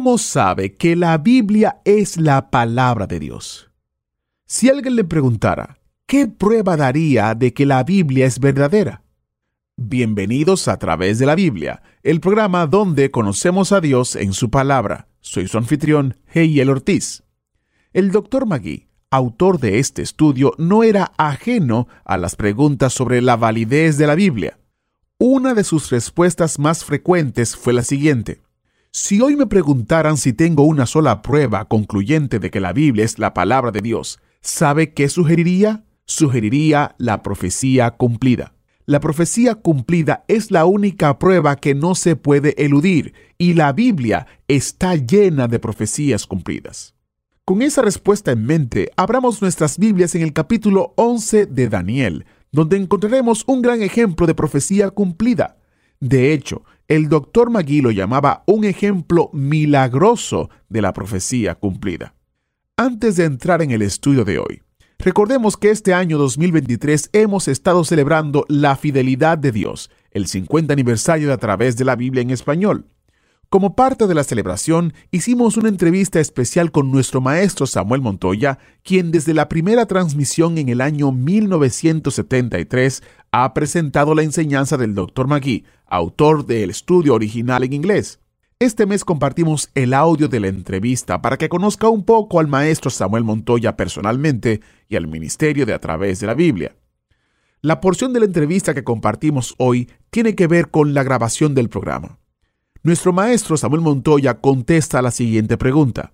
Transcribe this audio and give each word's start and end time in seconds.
¿Cómo 0.00 0.16
sabe 0.16 0.76
que 0.76 0.96
la 0.96 1.18
Biblia 1.18 1.82
es 1.84 2.16
la 2.16 2.50
palabra 2.50 3.06
de 3.06 3.20
Dios? 3.20 3.70
Si 4.46 4.70
alguien 4.70 4.96
le 4.96 5.04
preguntara, 5.04 5.78
¿qué 6.06 6.26
prueba 6.26 6.78
daría 6.78 7.34
de 7.34 7.52
que 7.52 7.66
la 7.66 7.84
Biblia 7.84 8.24
es 8.24 8.40
verdadera? 8.40 9.02
Bienvenidos 9.76 10.68
a 10.68 10.78
través 10.78 11.18
de 11.18 11.26
la 11.26 11.34
Biblia, 11.34 11.82
el 12.02 12.20
programa 12.20 12.66
donde 12.66 13.10
conocemos 13.10 13.72
a 13.72 13.82
Dios 13.82 14.16
en 14.16 14.32
su 14.32 14.48
palabra. 14.48 15.08
Soy 15.20 15.48
su 15.48 15.58
anfitrión, 15.58 16.16
Heiel 16.32 16.70
Ortiz. 16.70 17.22
El 17.92 18.10
doctor 18.10 18.46
Magui, 18.46 18.88
autor 19.10 19.60
de 19.60 19.80
este 19.80 20.00
estudio, 20.00 20.54
no 20.56 20.82
era 20.82 21.12
ajeno 21.18 21.88
a 22.06 22.16
las 22.16 22.36
preguntas 22.36 22.94
sobre 22.94 23.20
la 23.20 23.36
validez 23.36 23.98
de 23.98 24.06
la 24.06 24.14
Biblia. 24.14 24.58
Una 25.18 25.52
de 25.52 25.62
sus 25.62 25.90
respuestas 25.90 26.58
más 26.58 26.86
frecuentes 26.86 27.54
fue 27.54 27.74
la 27.74 27.82
siguiente. 27.82 28.40
Si 28.92 29.20
hoy 29.20 29.36
me 29.36 29.46
preguntaran 29.46 30.16
si 30.16 30.32
tengo 30.32 30.64
una 30.64 30.84
sola 30.84 31.22
prueba 31.22 31.66
concluyente 31.66 32.40
de 32.40 32.50
que 32.50 32.58
la 32.58 32.72
Biblia 32.72 33.04
es 33.04 33.20
la 33.20 33.32
palabra 33.34 33.70
de 33.70 33.82
Dios, 33.82 34.18
¿sabe 34.40 34.94
qué 34.94 35.08
sugeriría? 35.08 35.84
Sugeriría 36.06 36.96
la 36.98 37.22
profecía 37.22 37.92
cumplida. 37.92 38.54
La 38.86 38.98
profecía 38.98 39.54
cumplida 39.54 40.24
es 40.26 40.50
la 40.50 40.64
única 40.64 41.20
prueba 41.20 41.54
que 41.54 41.76
no 41.76 41.94
se 41.94 42.16
puede 42.16 42.60
eludir 42.64 43.14
y 43.38 43.54
la 43.54 43.72
Biblia 43.72 44.26
está 44.48 44.96
llena 44.96 45.46
de 45.46 45.60
profecías 45.60 46.26
cumplidas. 46.26 46.96
Con 47.44 47.62
esa 47.62 47.82
respuesta 47.82 48.32
en 48.32 48.44
mente, 48.44 48.90
abramos 48.96 49.40
nuestras 49.40 49.78
Biblias 49.78 50.16
en 50.16 50.22
el 50.22 50.32
capítulo 50.32 50.94
11 50.96 51.46
de 51.46 51.68
Daniel, 51.68 52.24
donde 52.50 52.76
encontraremos 52.76 53.44
un 53.46 53.62
gran 53.62 53.82
ejemplo 53.82 54.26
de 54.26 54.34
profecía 54.34 54.90
cumplida. 54.90 55.58
De 56.00 56.32
hecho, 56.32 56.64
el 56.90 57.08
doctor 57.08 57.50
Magui 57.50 57.80
lo 57.82 57.92
llamaba 57.92 58.42
un 58.46 58.64
ejemplo 58.64 59.30
milagroso 59.32 60.50
de 60.68 60.82
la 60.82 60.92
profecía 60.92 61.54
cumplida. 61.54 62.16
Antes 62.76 63.14
de 63.14 63.26
entrar 63.26 63.62
en 63.62 63.70
el 63.70 63.80
estudio 63.80 64.24
de 64.24 64.40
hoy, 64.40 64.62
Recordemos 65.02 65.56
que 65.56 65.70
este 65.70 65.94
año 65.94 66.18
2023 66.18 67.08
hemos 67.14 67.48
estado 67.48 67.84
celebrando 67.84 68.44
la 68.48 68.76
fidelidad 68.76 69.38
de 69.38 69.50
Dios, 69.50 69.90
el 70.10 70.26
50 70.26 70.74
aniversario 70.74 71.28
de 71.28 71.32
a 71.32 71.38
través 71.38 71.78
de 71.78 71.86
la 71.86 71.96
Biblia 71.96 72.20
en 72.20 72.28
español. 72.28 72.84
Como 73.50 73.74
parte 73.74 74.06
de 74.06 74.14
la 74.14 74.22
celebración, 74.22 74.94
hicimos 75.10 75.56
una 75.56 75.68
entrevista 75.68 76.20
especial 76.20 76.70
con 76.70 76.92
nuestro 76.92 77.20
maestro 77.20 77.66
Samuel 77.66 78.00
Montoya, 78.00 78.60
quien 78.84 79.10
desde 79.10 79.34
la 79.34 79.48
primera 79.48 79.86
transmisión 79.86 80.56
en 80.56 80.68
el 80.68 80.80
año 80.80 81.10
1973 81.10 83.02
ha 83.32 83.52
presentado 83.52 84.14
la 84.14 84.22
enseñanza 84.22 84.76
del 84.76 84.94
Dr. 84.94 85.26
Magui, 85.26 85.64
autor 85.86 86.46
del 86.46 86.70
estudio 86.70 87.12
original 87.12 87.64
en 87.64 87.72
inglés. 87.72 88.20
Este 88.60 88.86
mes 88.86 89.04
compartimos 89.04 89.68
el 89.74 89.94
audio 89.94 90.28
de 90.28 90.38
la 90.38 90.46
entrevista 90.46 91.20
para 91.20 91.36
que 91.36 91.48
conozca 91.48 91.88
un 91.88 92.04
poco 92.04 92.38
al 92.38 92.46
maestro 92.46 92.88
Samuel 92.88 93.24
Montoya 93.24 93.76
personalmente 93.76 94.60
y 94.88 94.94
al 94.94 95.08
ministerio 95.08 95.66
de 95.66 95.74
a 95.74 95.80
través 95.80 96.20
de 96.20 96.28
la 96.28 96.34
Biblia. 96.34 96.76
La 97.62 97.80
porción 97.80 98.12
de 98.12 98.20
la 98.20 98.26
entrevista 98.26 98.74
que 98.74 98.84
compartimos 98.84 99.56
hoy 99.58 99.90
tiene 100.10 100.36
que 100.36 100.46
ver 100.46 100.70
con 100.70 100.94
la 100.94 101.02
grabación 101.02 101.56
del 101.56 101.68
programa. 101.68 102.19
Nuestro 102.82 103.12
maestro 103.12 103.58
Samuel 103.58 103.82
Montoya 103.82 104.40
contesta 104.40 105.02
la 105.02 105.10
siguiente 105.10 105.58
pregunta. 105.58 106.12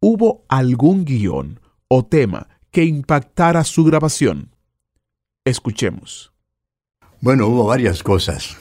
¿Hubo 0.00 0.44
algún 0.48 1.04
guion 1.04 1.60
o 1.86 2.04
tema 2.04 2.48
que 2.72 2.84
impactara 2.84 3.62
su 3.62 3.84
grabación? 3.84 4.50
Escuchemos. 5.44 6.32
Bueno, 7.20 7.46
hubo 7.46 7.66
varias 7.66 8.02
cosas. 8.02 8.56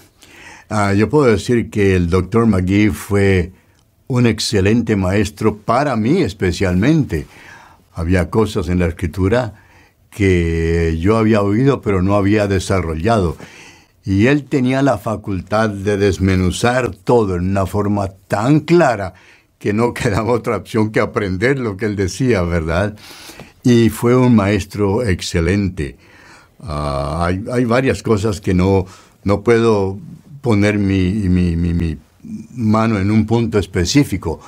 Ah, 0.70 0.94
yo 0.94 1.10
puedo 1.10 1.26
decir 1.26 1.72
que 1.72 1.96
el 1.96 2.12
doctor 2.12 2.46
McGee 2.46 2.92
fue 2.92 3.54
un 4.06 4.28
excelente 4.28 4.96
maestro 4.96 5.58
para 5.58 5.96
mí 5.96 6.22
especialmente. 6.22 7.26
Había 7.96 8.30
cosas 8.30 8.70
en 8.70 8.78
la 8.78 8.86
escritura 8.86 9.66
que 10.12 11.00
yo 11.00 11.18
había 11.18 11.42
oído 11.42 11.82
pero 11.82 12.04
no 12.04 12.16
había 12.16 12.46
desarrollado. 12.46 13.36
Y 14.06 14.28
él 14.28 14.44
tenía 14.44 14.84
la 14.84 15.00
facultad 15.00 15.70
de 15.70 15.98
desmenuzar 15.98 16.92
todo 16.92 17.36
en 17.36 17.50
una 17.50 17.66
forma 17.66 18.10
tan 18.28 18.60
clara 18.60 19.16
que 19.58 19.74
no 19.74 19.94
quedaba 19.96 20.32
otra 20.32 20.58
opción 20.58 20.92
que 20.92 21.00
aprender 21.00 21.58
lo 21.60 21.76
que 21.76 21.86
él 21.86 21.96
decía, 21.96 22.44
¿verdad? 22.44 22.96
Y 23.64 23.90
fue 23.90 24.16
un 24.16 24.36
maestro 24.36 25.04
excelente. 25.04 25.98
Ah, 26.62 27.30
hay, 27.52 27.66
varias 27.66 28.04
cosas 28.04 28.40
que 28.40 28.54
no, 28.54 28.86
no 29.24 29.42
puedo 29.42 29.98
poner 30.42 30.78
mi, 30.78 31.12
mi, 31.12 31.56
mi, 31.56 31.98
mano 32.54 33.00
en 33.00 33.12
un 33.12 33.26
punto 33.26 33.60
específico, 33.60 34.40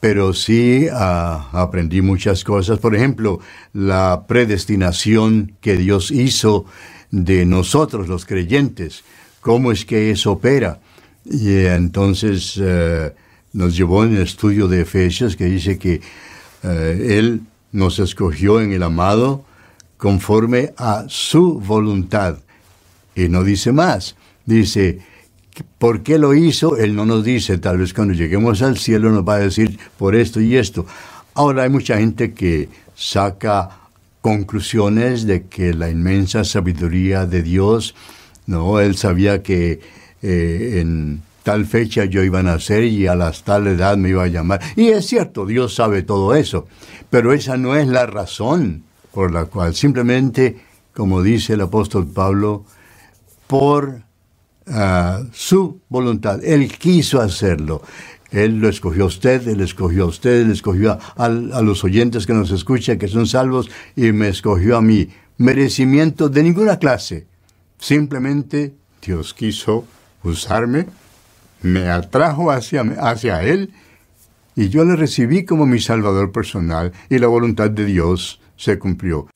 pero 0.00 0.32
sí 0.32 0.86
uh, 0.90 1.56
aprendí 1.56 2.02
muchas 2.02 2.44
cosas. 2.44 2.78
Por 2.78 2.94
ejemplo, 2.94 3.40
la 3.72 4.24
predestinación 4.28 5.52
que 5.60 5.76
Dios 5.76 6.10
hizo 6.10 6.66
de 7.10 7.46
nosotros 7.46 8.08
los 8.08 8.24
creyentes, 8.24 9.04
cómo 9.40 9.72
es 9.72 9.84
que 9.84 10.10
eso 10.10 10.32
opera. 10.32 10.80
Y 11.24 11.64
entonces 11.66 12.56
uh, 12.56 13.10
nos 13.52 13.76
llevó 13.76 14.04
en 14.04 14.16
el 14.16 14.22
estudio 14.22 14.68
de 14.68 14.82
Efesios 14.82 15.36
que 15.36 15.46
dice 15.46 15.78
que 15.78 16.00
uh, 16.62 16.68
Él 16.68 17.42
nos 17.72 17.98
escogió 17.98 18.60
en 18.60 18.72
el 18.72 18.82
amado 18.82 19.44
conforme 19.96 20.72
a 20.76 21.04
su 21.08 21.60
voluntad. 21.60 22.38
Y 23.14 23.28
no 23.28 23.44
dice 23.44 23.72
más, 23.72 24.14
dice, 24.44 25.00
¿Por 25.78 26.02
qué 26.02 26.18
lo 26.18 26.34
hizo? 26.34 26.76
Él 26.76 26.94
no 26.94 27.06
nos 27.06 27.24
dice, 27.24 27.58
tal 27.58 27.78
vez 27.78 27.94
cuando 27.94 28.14
lleguemos 28.14 28.60
al 28.62 28.76
cielo 28.76 29.10
nos 29.10 29.26
va 29.26 29.36
a 29.36 29.38
decir 29.38 29.78
por 29.98 30.14
esto 30.14 30.40
y 30.40 30.56
esto. 30.56 30.86
Ahora 31.34 31.62
hay 31.62 31.70
mucha 31.70 31.98
gente 31.98 32.32
que 32.32 32.68
saca 32.94 33.85
conclusiones 34.26 35.24
de 35.24 35.46
que 35.46 35.72
la 35.72 35.88
inmensa 35.88 36.42
sabiduría 36.42 37.26
de 37.26 37.42
Dios, 37.44 37.94
no, 38.46 38.80
él 38.80 38.96
sabía 38.96 39.40
que 39.40 39.78
eh, 40.20 40.80
en 40.80 41.22
tal 41.44 41.64
fecha 41.64 42.06
yo 42.06 42.24
iba 42.24 42.40
a 42.40 42.42
nacer 42.42 42.82
y 42.82 43.06
a 43.06 43.14
la 43.14 43.30
tal 43.30 43.68
edad 43.68 43.96
me 43.96 44.08
iba 44.08 44.24
a 44.24 44.26
llamar. 44.26 44.60
Y 44.74 44.88
es 44.88 45.06
cierto, 45.06 45.46
Dios 45.46 45.76
sabe 45.76 46.02
todo 46.02 46.34
eso, 46.34 46.66
pero 47.08 47.32
esa 47.32 47.56
no 47.56 47.76
es 47.76 47.86
la 47.86 48.06
razón 48.06 48.82
por 49.12 49.30
la 49.30 49.44
cual 49.44 49.76
simplemente, 49.76 50.56
como 50.92 51.22
dice 51.22 51.52
el 51.52 51.60
apóstol 51.60 52.08
Pablo, 52.08 52.64
por 53.46 54.02
su 55.30 55.82
voluntad. 55.88 56.42
Él 56.42 56.76
quiso 56.76 57.20
hacerlo. 57.20 57.80
Él 58.30 58.58
lo 58.58 58.68
escogió 58.68 59.04
a 59.04 59.06
usted, 59.06 59.46
Él 59.48 59.60
escogió 59.60 60.04
a 60.04 60.06
usted, 60.06 60.42
Él 60.42 60.50
escogió 60.50 60.92
a, 60.92 61.14
a, 61.24 61.28
los 61.28 61.84
oyentes 61.84 62.26
que 62.26 62.34
nos 62.34 62.50
escuchan, 62.50 62.98
que 62.98 63.08
son 63.08 63.26
salvos, 63.26 63.70
y 63.94 64.12
me 64.12 64.28
escogió 64.28 64.76
a 64.76 64.82
mí. 64.82 65.08
Merecimiento 65.38 66.28
de 66.28 66.42
ninguna 66.42 66.78
clase. 66.78 67.26
Simplemente 67.78 68.74
Dios 69.04 69.34
quiso 69.34 69.84
usarme, 70.22 70.86
me 71.62 71.88
atrajo 71.88 72.50
hacia, 72.50 72.82
hacia 73.00 73.42
Él, 73.42 73.72
y 74.54 74.68
yo 74.70 74.84
le 74.84 74.96
recibí 74.96 75.44
como 75.44 75.66
mi 75.66 75.78
Salvador 75.78 76.32
personal, 76.32 76.92
y 77.08 77.18
la 77.18 77.26
voluntad 77.26 77.70
de 77.70 77.84
Dios 77.84 78.40
se 78.56 78.78
cumplió. 78.78 79.28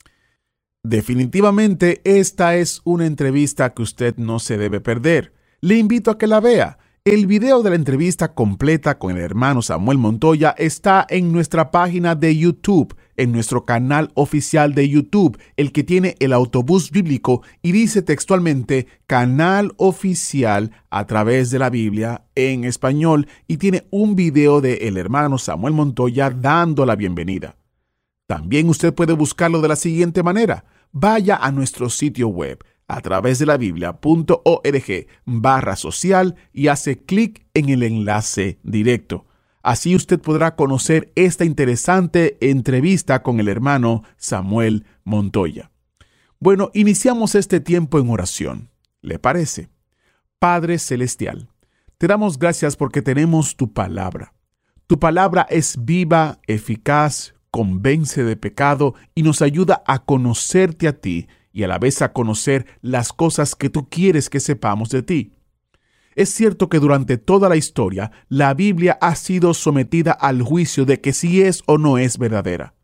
Definitivamente 0.83 2.01
esta 2.03 2.55
es 2.55 2.81
una 2.83 3.05
entrevista 3.05 3.73
que 3.73 3.83
usted 3.83 4.15
no 4.17 4.39
se 4.39 4.57
debe 4.57 4.81
perder. 4.81 5.31
Le 5.61 5.77
invito 5.77 6.09
a 6.09 6.17
que 6.17 6.25
la 6.25 6.39
vea. 6.39 6.79
El 7.03 7.25
video 7.25 7.63
de 7.63 7.71
la 7.71 7.77
entrevista 7.77 8.35
completa 8.35 8.99
con 8.99 9.17
el 9.17 9.23
hermano 9.23 9.63
Samuel 9.63 9.97
Montoya 9.97 10.53
está 10.55 11.03
en 11.09 11.31
nuestra 11.31 11.71
página 11.71 12.13
de 12.13 12.37
YouTube, 12.37 12.95
en 13.17 13.31
nuestro 13.31 13.65
canal 13.65 14.11
oficial 14.13 14.75
de 14.75 14.87
YouTube, 14.87 15.39
el 15.57 15.71
que 15.71 15.83
tiene 15.83 16.15
el 16.19 16.31
autobús 16.31 16.91
bíblico 16.91 17.41
y 17.63 17.71
dice 17.71 18.03
textualmente 18.03 18.85
canal 19.07 19.73
oficial 19.77 20.73
a 20.91 21.07
través 21.07 21.49
de 21.49 21.57
la 21.57 21.71
Biblia 21.71 22.25
en 22.35 22.65
español 22.65 23.27
y 23.47 23.57
tiene 23.57 23.87
un 23.89 24.15
video 24.15 24.61
de 24.61 24.87
el 24.87 24.95
hermano 24.95 25.39
Samuel 25.39 25.73
Montoya 25.73 26.29
dando 26.29 26.85
la 26.85 26.95
bienvenida. 26.95 27.57
También 28.27 28.69
usted 28.69 28.93
puede 28.93 29.13
buscarlo 29.13 29.59
de 29.59 29.69
la 29.69 29.75
siguiente 29.75 30.21
manera. 30.21 30.65
Vaya 30.91 31.37
a 31.37 31.51
nuestro 31.51 31.89
sitio 31.89 32.27
web 32.27 32.63
a 32.91 33.01
través 33.01 33.39
de 33.39 33.45
la 33.45 33.57
biblia.org 33.57 35.07
barra 35.25 35.75
social 35.75 36.35
y 36.51 36.67
hace 36.67 36.97
clic 36.97 37.45
en 37.53 37.69
el 37.69 37.83
enlace 37.83 38.59
directo. 38.63 39.25
Así 39.63 39.95
usted 39.95 40.19
podrá 40.19 40.55
conocer 40.55 41.11
esta 41.15 41.45
interesante 41.45 42.37
entrevista 42.41 43.23
con 43.23 43.39
el 43.39 43.47
hermano 43.47 44.03
Samuel 44.17 44.85
Montoya. 45.03 45.71
Bueno, 46.39 46.69
iniciamos 46.73 47.35
este 47.35 47.59
tiempo 47.59 47.99
en 47.99 48.09
oración. 48.09 48.69
¿Le 49.01 49.19
parece? 49.19 49.69
Padre 50.39 50.77
Celestial, 50.77 51.49
te 51.97 52.07
damos 52.07 52.39
gracias 52.39 52.75
porque 52.75 53.01
tenemos 53.01 53.55
tu 53.55 53.71
palabra. 53.71 54.33
Tu 54.87 54.99
palabra 54.99 55.47
es 55.49 55.85
viva, 55.85 56.39
eficaz, 56.47 57.35
convence 57.51 58.23
de 58.23 58.35
pecado 58.35 58.95
y 59.15 59.23
nos 59.23 59.41
ayuda 59.41 59.83
a 59.85 59.99
conocerte 60.03 60.87
a 60.87 60.99
ti 60.99 61.27
y 61.51 61.63
a 61.63 61.67
la 61.67 61.79
vez 61.79 62.01
a 62.01 62.13
conocer 62.13 62.65
las 62.81 63.13
cosas 63.13 63.55
que 63.55 63.69
tú 63.69 63.89
quieres 63.89 64.29
que 64.29 64.39
sepamos 64.39 64.89
de 64.89 65.03
ti. 65.03 65.33
Es 66.15 66.29
cierto 66.29 66.69
que 66.69 66.79
durante 66.79 67.17
toda 67.17 67.47
la 67.47 67.55
historia 67.55 68.11
la 68.27 68.53
Biblia 68.53 68.97
ha 69.01 69.15
sido 69.15 69.53
sometida 69.53 70.11
al 70.11 70.41
juicio 70.41 70.85
de 70.85 70.99
que 70.99 71.13
si 71.13 71.41
es 71.41 71.63
o 71.67 71.77
no 71.77 71.97
es 71.97 72.17
verdadera. 72.17 72.75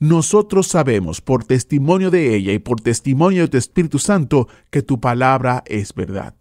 Nosotros 0.00 0.66
sabemos 0.66 1.20
por 1.20 1.44
testimonio 1.44 2.10
de 2.10 2.34
ella 2.34 2.52
y 2.52 2.58
por 2.58 2.80
testimonio 2.80 3.42
de 3.42 3.48
tu 3.48 3.56
Espíritu 3.58 3.98
Santo 3.98 4.48
que 4.70 4.82
tu 4.82 5.00
palabra 5.00 5.62
es 5.66 5.94
verdad. 5.94 6.34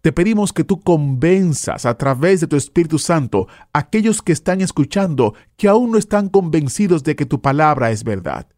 Te 0.00 0.12
pedimos 0.12 0.52
que 0.52 0.64
tú 0.64 0.80
convenzas 0.80 1.86
a 1.86 1.96
través 1.96 2.40
de 2.40 2.46
tu 2.46 2.56
Espíritu 2.56 2.98
Santo 2.98 3.46
a 3.72 3.80
aquellos 3.80 4.22
que 4.22 4.32
están 4.32 4.60
escuchando 4.60 5.34
que 5.56 5.68
aún 5.68 5.92
no 5.92 5.98
están 5.98 6.28
convencidos 6.28 7.04
de 7.04 7.16
que 7.16 7.26
tu 7.26 7.40
palabra 7.40 7.90
es 7.90 8.04
verdad. 8.04 8.48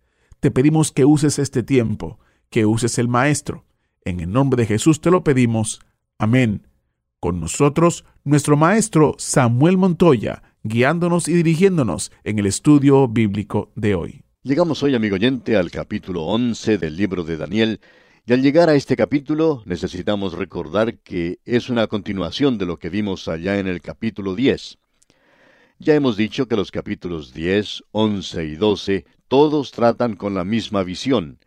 Te 0.40 0.50
pedimos 0.50 0.90
que 0.90 1.04
uses 1.04 1.38
este 1.38 1.62
tiempo, 1.62 2.18
que 2.50 2.66
uses 2.66 2.98
el 2.98 3.08
Maestro. 3.08 3.64
En 4.04 4.20
el 4.20 4.30
nombre 4.30 4.62
de 4.62 4.66
Jesús 4.66 5.00
te 5.00 5.10
lo 5.10 5.22
pedimos. 5.22 5.80
Amén. 6.18 6.66
Con 7.20 7.40
nosotros, 7.40 8.04
nuestro 8.24 8.56
maestro 8.56 9.14
Samuel 9.18 9.76
Montoya, 9.76 10.42
guiándonos 10.62 11.28
y 11.28 11.34
dirigiéndonos 11.34 12.10
en 12.24 12.38
el 12.38 12.46
estudio 12.46 13.06
bíblico 13.08 13.70
de 13.76 13.94
hoy. 13.94 14.24
Llegamos 14.42 14.82
hoy, 14.82 14.94
amigo 14.94 15.14
oyente, 15.14 15.56
al 15.56 15.70
capítulo 15.70 16.24
11 16.24 16.78
del 16.78 16.96
libro 16.96 17.24
de 17.24 17.36
Daniel, 17.36 17.80
y 18.26 18.32
al 18.32 18.42
llegar 18.42 18.68
a 18.68 18.74
este 18.74 18.96
capítulo 18.96 19.62
necesitamos 19.66 20.32
recordar 20.32 20.98
que 20.98 21.38
es 21.44 21.68
una 21.68 21.86
continuación 21.86 22.58
de 22.58 22.66
lo 22.66 22.78
que 22.78 22.88
vimos 22.88 23.28
allá 23.28 23.58
en 23.58 23.68
el 23.68 23.80
capítulo 23.80 24.34
10. 24.34 24.78
Ya 25.78 25.94
hemos 25.94 26.16
dicho 26.16 26.48
que 26.48 26.56
los 26.56 26.70
capítulos 26.70 27.32
10, 27.32 27.84
11 27.92 28.44
y 28.44 28.56
12 28.56 29.04
todos 29.28 29.70
tratan 29.72 30.16
con 30.16 30.34
la 30.34 30.44
misma 30.44 30.82
visión, 30.82 31.38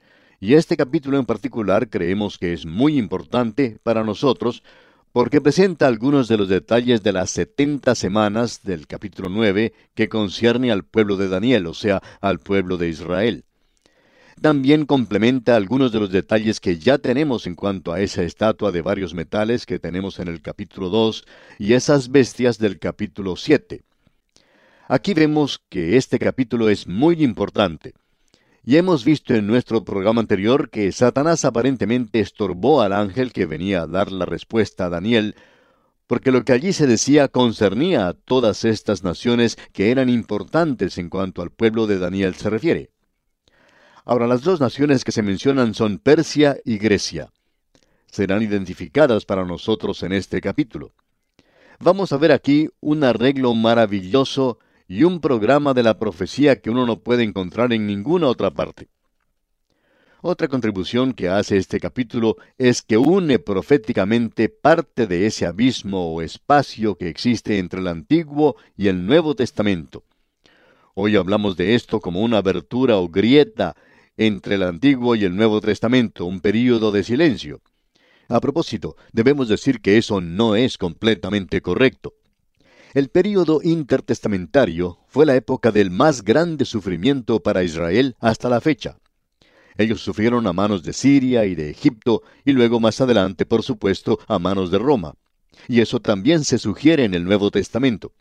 y 0.44 0.56
este 0.56 0.76
capítulo 0.76 1.18
en 1.18 1.26
particular 1.26 1.90
creemos 1.90 2.38
que 2.38 2.52
es 2.52 2.66
muy 2.66 2.98
importante 2.98 3.78
para 3.82 4.04
nosotros 4.04 4.62
porque 5.14 5.40
presenta 5.40 5.88
algunos 5.88 6.28
de 6.28 6.36
los 6.36 6.50
detalles 6.50 7.02
de 7.02 7.14
las 7.14 7.30
setenta 7.30 7.96
semanas 7.96 8.60
del 8.62 8.86
capítulo 8.86 9.30
9 9.30 9.72
que 9.96 10.10
concierne 10.10 10.70
al 10.70 10.84
pueblo 10.84 11.16
de 11.16 11.30
Daniel, 11.30 11.66
o 11.68 11.74
sea, 11.74 12.02
al 12.20 12.40
pueblo 12.40 12.76
de 12.76 12.90
Israel. 12.90 13.46
También 14.42 14.86
complementa 14.86 15.56
algunos 15.56 15.94
de 15.94 16.02
los 16.02 16.12
detalles 16.12 16.60
que 16.60 16.78
ya 16.78 16.98
tenemos 16.98 17.48
en 17.48 17.56
cuanto 17.56 17.94
a 17.94 18.02
esa 18.02 18.24
estatua 18.24 18.74
de 18.74 18.82
varios 18.82 19.14
metales 19.14 19.66
que 19.66 19.80
tenemos 19.80 20.20
en 20.20 20.28
el 20.28 20.42
capítulo 20.42 20.90
2 20.90 21.24
y 21.58 21.72
esas 21.72 22.12
bestias 22.12 22.58
del 22.58 22.80
capítulo 22.80 23.38
7. 23.38 23.82
Aquí 24.90 25.14
vemos 25.14 25.64
que 25.70 25.96
este 25.96 26.20
capítulo 26.20 26.68
es 26.68 26.86
muy 26.86 27.24
importante. 27.24 27.94
Y 28.66 28.78
hemos 28.78 29.04
visto 29.04 29.34
en 29.34 29.46
nuestro 29.46 29.84
programa 29.84 30.22
anterior 30.22 30.70
que 30.70 30.90
Satanás 30.94 31.44
aparentemente 31.44 32.22
estorbó 32.22 32.82
al 32.82 32.94
ángel 32.94 33.34
que 33.34 33.46
venía 33.46 33.82
a 33.82 33.88
dar 33.88 34.10
la 34.10 34.26
respuesta 34.26 34.86
a 34.86 34.90
Daniel, 34.90 35.36
porque 36.08 36.32
lo 36.32 36.46
que 36.46 36.54
allí 36.54 36.72
se 36.72 36.88
decía 36.88 37.28
concernía 37.28 38.08
a 38.08 38.14
todas 38.14 38.64
estas 38.64 39.04
naciones 39.04 39.58
que 39.74 39.92
eran 39.92 40.08
importantes 40.08 40.98
en 40.98 41.10
cuanto 41.10 41.42
al 41.42 41.52
pueblo 41.52 41.88
de 41.88 42.00
Daniel 42.00 42.36
se 42.36 42.50
refiere. 42.50 42.90
Ahora, 44.06 44.28
las 44.28 44.44
dos 44.44 44.62
naciones 44.62 45.04
que 45.04 45.12
se 45.12 45.24
mencionan 45.24 45.74
son 45.74 45.98
Persia 45.98 46.58
y 46.64 46.78
Grecia. 46.78 47.32
Serán 48.06 48.44
identificadas 48.44 49.26
para 49.26 49.44
nosotros 49.44 50.04
en 50.04 50.14
este 50.14 50.40
capítulo. 50.40 50.94
Vamos 51.80 52.14
a 52.14 52.18
ver 52.18 52.32
aquí 52.32 52.70
un 52.80 53.04
arreglo 53.04 53.54
maravilloso 53.56 54.60
y 54.94 55.06
un 55.06 55.22
programa 55.22 55.74
de 55.74 55.82
la 55.82 55.98
profecía 55.98 56.62
que 56.62 56.70
uno 56.70 56.86
no 56.86 57.00
puede 57.00 57.24
encontrar 57.24 57.74
en 57.74 57.88
ninguna 57.88 58.28
otra 58.28 58.52
parte. 58.52 58.90
Otra 60.22 60.48
contribución 60.48 61.14
que 61.14 61.30
hace 61.30 61.58
este 61.58 61.80
capítulo 61.80 62.38
es 62.60 62.84
que 62.84 63.00
une 63.00 63.40
proféticamente 63.40 64.50
parte 64.50 65.08
de 65.08 65.26
ese 65.26 65.48
abismo 65.48 66.14
o 66.14 66.22
espacio 66.22 66.94
que 66.96 67.08
existe 67.10 67.58
entre 67.58 67.80
el 67.80 67.88
Antiguo 67.88 68.56
y 68.78 68.88
el 68.88 69.08
Nuevo 69.08 69.34
Testamento. 69.34 70.04
Hoy 70.94 71.16
hablamos 71.16 71.58
de 71.58 71.74
esto 71.74 72.00
como 72.00 72.22
una 72.22 72.38
abertura 72.38 72.98
o 72.98 73.10
grieta 73.10 73.76
entre 74.16 74.56
el 74.56 74.62
Antiguo 74.62 75.16
y 75.16 75.26
el 75.26 75.36
Nuevo 75.36 75.60
Testamento, 75.60 76.26
un 76.26 76.40
período 76.40 76.92
de 76.92 77.04
silencio. 77.04 77.62
A 78.30 78.40
propósito, 78.40 78.96
debemos 79.12 79.48
decir 79.48 79.82
que 79.82 79.98
eso 79.98 80.22
no 80.22 80.56
es 80.56 80.78
completamente 80.78 81.62
correcto. 81.62 82.14
El 82.94 83.10
período 83.10 83.60
intertestamentario 83.64 85.00
fue 85.08 85.26
la 85.26 85.36
época 85.36 85.72
del 85.72 85.90
más 85.90 86.24
grande 86.24 86.64
sufrimiento 86.64 87.42
para 87.42 87.64
Israel 87.64 88.16
hasta 88.20 88.50
la 88.50 88.62
fecha. 88.62 89.00
Ellos 89.80 90.02
sufrieron 90.02 90.46
a 90.46 90.54
manos 90.54 90.84
de 90.84 90.94
Siria 90.94 91.46
y 91.46 91.56
de 91.56 91.72
Egipto 91.72 92.22
y 92.46 92.52
luego 92.52 92.80
más 92.80 93.02
adelante, 93.02 93.48
por 93.48 93.64
supuesto, 93.64 94.20
a 94.28 94.38
manos 94.38 94.70
de 94.70 94.78
Roma. 94.78 95.16
Y 95.68 95.82
eso 95.82 96.02
también 96.02 96.44
se 96.44 96.60
sugiere 96.60 97.04
en 97.04 97.16
el 97.16 97.24
Nuevo 97.24 97.50
Testamento. 97.50 98.14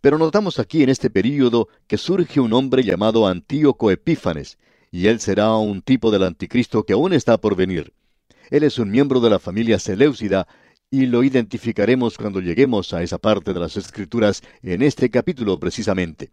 Pero 0.00 0.18
notamos 0.18 0.58
aquí 0.58 0.82
en 0.82 0.88
este 0.88 1.08
período 1.08 1.68
que 1.86 1.96
surge 1.96 2.40
un 2.40 2.52
hombre 2.52 2.82
llamado 2.82 3.28
Antíoco 3.28 3.92
Epífanes, 3.92 4.58
y 4.90 5.06
él 5.06 5.20
será 5.20 5.54
un 5.54 5.82
tipo 5.82 6.10
del 6.10 6.24
anticristo 6.24 6.82
que 6.82 6.94
aún 6.94 7.12
está 7.12 7.38
por 7.40 7.54
venir. 7.54 7.92
Él 8.50 8.64
es 8.64 8.80
un 8.80 8.90
miembro 8.90 9.20
de 9.20 9.30
la 9.30 9.38
familia 9.38 9.78
Seleucida 9.78 10.48
y 10.94 11.06
lo 11.06 11.24
identificaremos 11.24 12.16
cuando 12.16 12.38
lleguemos 12.38 12.94
a 12.94 13.02
esa 13.02 13.18
parte 13.18 13.52
de 13.52 13.58
las 13.58 13.76
Escrituras 13.76 14.44
en 14.62 14.80
este 14.80 15.10
capítulo 15.10 15.58
precisamente. 15.58 16.30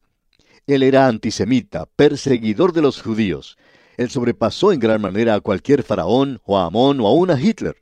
Él 0.68 0.84
era 0.84 1.08
antisemita, 1.08 1.88
perseguidor 1.88 2.72
de 2.72 2.84
los 2.84 3.02
judíos. 3.02 3.58
Él 3.98 4.12
sobrepasó 4.12 4.72
en 4.72 4.80
gran 4.80 5.02
manera 5.02 5.34
a 5.34 5.40
cualquier 5.40 5.82
faraón 5.82 6.40
o 6.46 6.60
a 6.60 6.68
Amón 6.68 7.02
o 7.02 7.08
aún 7.08 7.32
a 7.32 7.42
Hitler. 7.42 7.78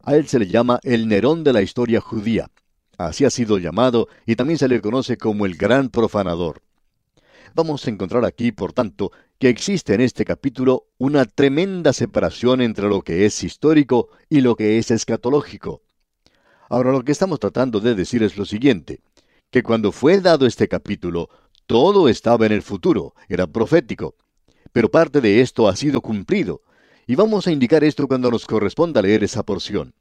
A 0.00 0.16
él 0.16 0.26
se 0.26 0.38
le 0.38 0.46
llama 0.46 0.80
el 0.84 1.06
Nerón 1.06 1.44
de 1.44 1.52
la 1.52 1.60
historia 1.60 2.00
judía. 2.00 2.50
Así 2.96 3.26
ha 3.26 3.30
sido 3.30 3.58
llamado 3.58 4.08
y 4.24 4.36
también 4.36 4.58
se 4.58 4.68
le 4.68 4.80
conoce 4.80 5.18
como 5.18 5.44
el 5.44 5.54
gran 5.58 5.90
profanador. 5.90 6.62
Vamos 7.54 7.86
a 7.86 7.90
encontrar 7.90 8.24
aquí, 8.24 8.52
por 8.52 8.72
tanto, 8.72 9.12
que 9.38 9.50
existe 9.50 9.92
en 9.92 10.00
este 10.00 10.24
capítulo 10.24 10.86
una 10.96 11.26
tremenda 11.26 11.92
separación 11.92 12.62
entre 12.62 12.88
lo 12.88 13.02
que 13.02 13.26
es 13.26 13.44
histórico 13.44 14.08
y 14.30 14.40
lo 14.40 14.56
que 14.56 14.78
es 14.78 14.90
escatológico. 14.90 15.82
Ahora 16.68 16.92
lo 16.92 17.02
que 17.04 17.12
estamos 17.12 17.38
tratando 17.38 17.80
de 17.80 17.94
decir 17.94 18.22
es 18.22 18.36
lo 18.36 18.44
siguiente, 18.44 19.00
que 19.50 19.62
cuando 19.62 19.92
fue 19.92 20.20
dado 20.20 20.46
este 20.46 20.68
capítulo, 20.68 21.28
todo 21.66 22.08
estaba 22.08 22.46
en 22.46 22.52
el 22.52 22.62
futuro, 22.62 23.14
era 23.28 23.46
profético, 23.46 24.16
pero 24.72 24.90
parte 24.90 25.20
de 25.20 25.40
esto 25.40 25.68
ha 25.68 25.76
sido 25.76 26.00
cumplido, 26.00 26.62
y 27.06 27.14
vamos 27.14 27.46
a 27.46 27.52
indicar 27.52 27.84
esto 27.84 28.08
cuando 28.08 28.30
nos 28.30 28.46
corresponda 28.46 29.00
leer 29.00 29.22
esa 29.22 29.44
porción. 29.44 29.94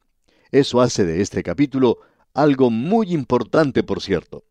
Eso 0.52 0.82
hace 0.82 1.06
de 1.06 1.22
este 1.22 1.44
capítulo 1.44 2.00
algo 2.34 2.70
muy 2.70 3.14
importante, 3.14 3.84
por 3.84 4.02
cierto. 4.02 4.44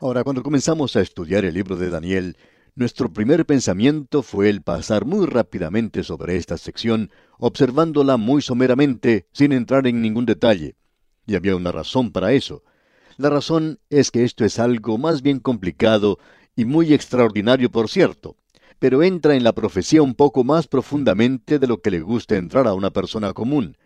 Ahora, 0.00 0.22
cuando 0.24 0.42
comenzamos 0.42 0.94
a 0.96 1.00
estudiar 1.00 1.44
el 1.44 1.54
libro 1.54 1.76
de 1.76 1.90
Daniel, 1.90 2.36
nuestro 2.74 3.12
primer 3.12 3.46
pensamiento 3.46 4.22
fue 4.22 4.48
el 4.48 4.62
pasar 4.62 5.04
muy 5.04 5.26
rápidamente 5.26 6.04
sobre 6.04 6.36
esta 6.36 6.56
sección, 6.56 7.10
observándola 7.38 8.16
muy 8.16 8.42
someramente, 8.42 9.26
sin 9.32 9.52
entrar 9.52 9.86
en 9.86 10.00
ningún 10.00 10.26
detalle. 10.26 10.76
Y 11.28 11.36
había 11.36 11.54
una 11.54 11.70
razón 11.70 12.10
para 12.10 12.32
eso. 12.32 12.64
La 13.18 13.28
razón 13.28 13.78
es 13.90 14.10
que 14.10 14.24
esto 14.24 14.46
es 14.46 14.58
algo 14.58 14.96
más 14.96 15.20
bien 15.20 15.40
complicado 15.40 16.18
y 16.56 16.64
muy 16.64 16.94
extraordinario, 16.94 17.70
por 17.70 17.90
cierto, 17.90 18.36
pero 18.78 19.02
entra 19.02 19.34
en 19.34 19.44
la 19.44 19.52
profecía 19.52 20.00
un 20.00 20.14
poco 20.14 20.42
más 20.42 20.66
profundamente 20.66 21.58
de 21.58 21.66
lo 21.66 21.82
que 21.82 21.90
le 21.90 22.00
gusta 22.00 22.36
entrar 22.36 22.66
a 22.66 22.72
una 22.72 22.90
persona 22.90 23.34
común. 23.34 23.76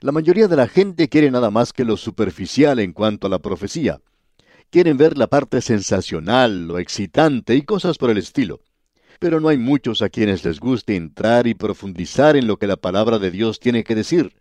La 0.00 0.12
mayoría 0.12 0.46
de 0.46 0.54
la 0.54 0.68
gente 0.68 1.08
quiere 1.08 1.30
nada 1.32 1.50
más 1.50 1.72
que 1.72 1.84
lo 1.84 1.96
superficial 1.96 2.78
en 2.78 2.92
cuanto 2.92 3.26
a 3.26 3.30
la 3.30 3.40
profecía. 3.40 4.00
Quieren 4.70 4.96
ver 4.96 5.18
la 5.18 5.26
parte 5.26 5.62
sensacional, 5.62 6.68
lo 6.68 6.78
excitante 6.78 7.56
y 7.56 7.62
cosas 7.62 7.98
por 7.98 8.10
el 8.10 8.18
estilo. 8.18 8.60
Pero 9.18 9.40
no 9.40 9.48
hay 9.48 9.58
muchos 9.58 10.02
a 10.02 10.08
quienes 10.08 10.44
les 10.44 10.60
guste 10.60 10.94
entrar 10.94 11.48
y 11.48 11.54
profundizar 11.54 12.36
en 12.36 12.46
lo 12.46 12.58
que 12.58 12.68
la 12.68 12.76
palabra 12.76 13.18
de 13.18 13.32
Dios 13.32 13.58
tiene 13.58 13.82
que 13.82 13.96
decir. 13.96 14.36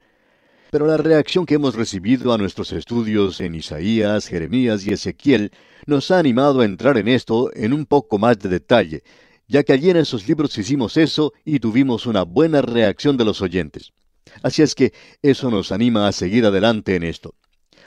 Pero 0.71 0.87
la 0.87 0.97
reacción 0.97 1.45
que 1.45 1.55
hemos 1.55 1.75
recibido 1.75 2.33
a 2.33 2.37
nuestros 2.37 2.71
estudios 2.73 3.39
en 3.39 3.55
Isaías, 3.55 4.27
Jeremías 4.27 4.85
y 4.85 4.93
Ezequiel 4.93 5.51
nos 5.85 6.11
ha 6.11 6.19
animado 6.19 6.61
a 6.61 6.65
entrar 6.65 6.97
en 6.97 7.07
esto 7.07 7.51
en 7.53 7.73
un 7.73 7.85
poco 7.85 8.17
más 8.17 8.39
de 8.39 8.49
detalle, 8.49 9.03
ya 9.47 9.63
que 9.63 9.73
allí 9.73 9.89
en 9.89 9.97
esos 9.97 10.27
libros 10.27 10.57
hicimos 10.57 10.97
eso 10.97 11.33
y 11.43 11.59
tuvimos 11.59 12.05
una 12.05 12.23
buena 12.23 12.61
reacción 12.61 13.15
de 13.15 13.25
los 13.25 13.41
oyentes. 13.41 13.91
Así 14.41 14.63
es 14.63 14.75
que 14.75 14.91
eso 15.21 15.51
nos 15.51 15.71
anima 15.71 16.07
a 16.07 16.11
seguir 16.11 16.45
adelante 16.45 16.95
en 16.95 17.03
esto. 17.03 17.35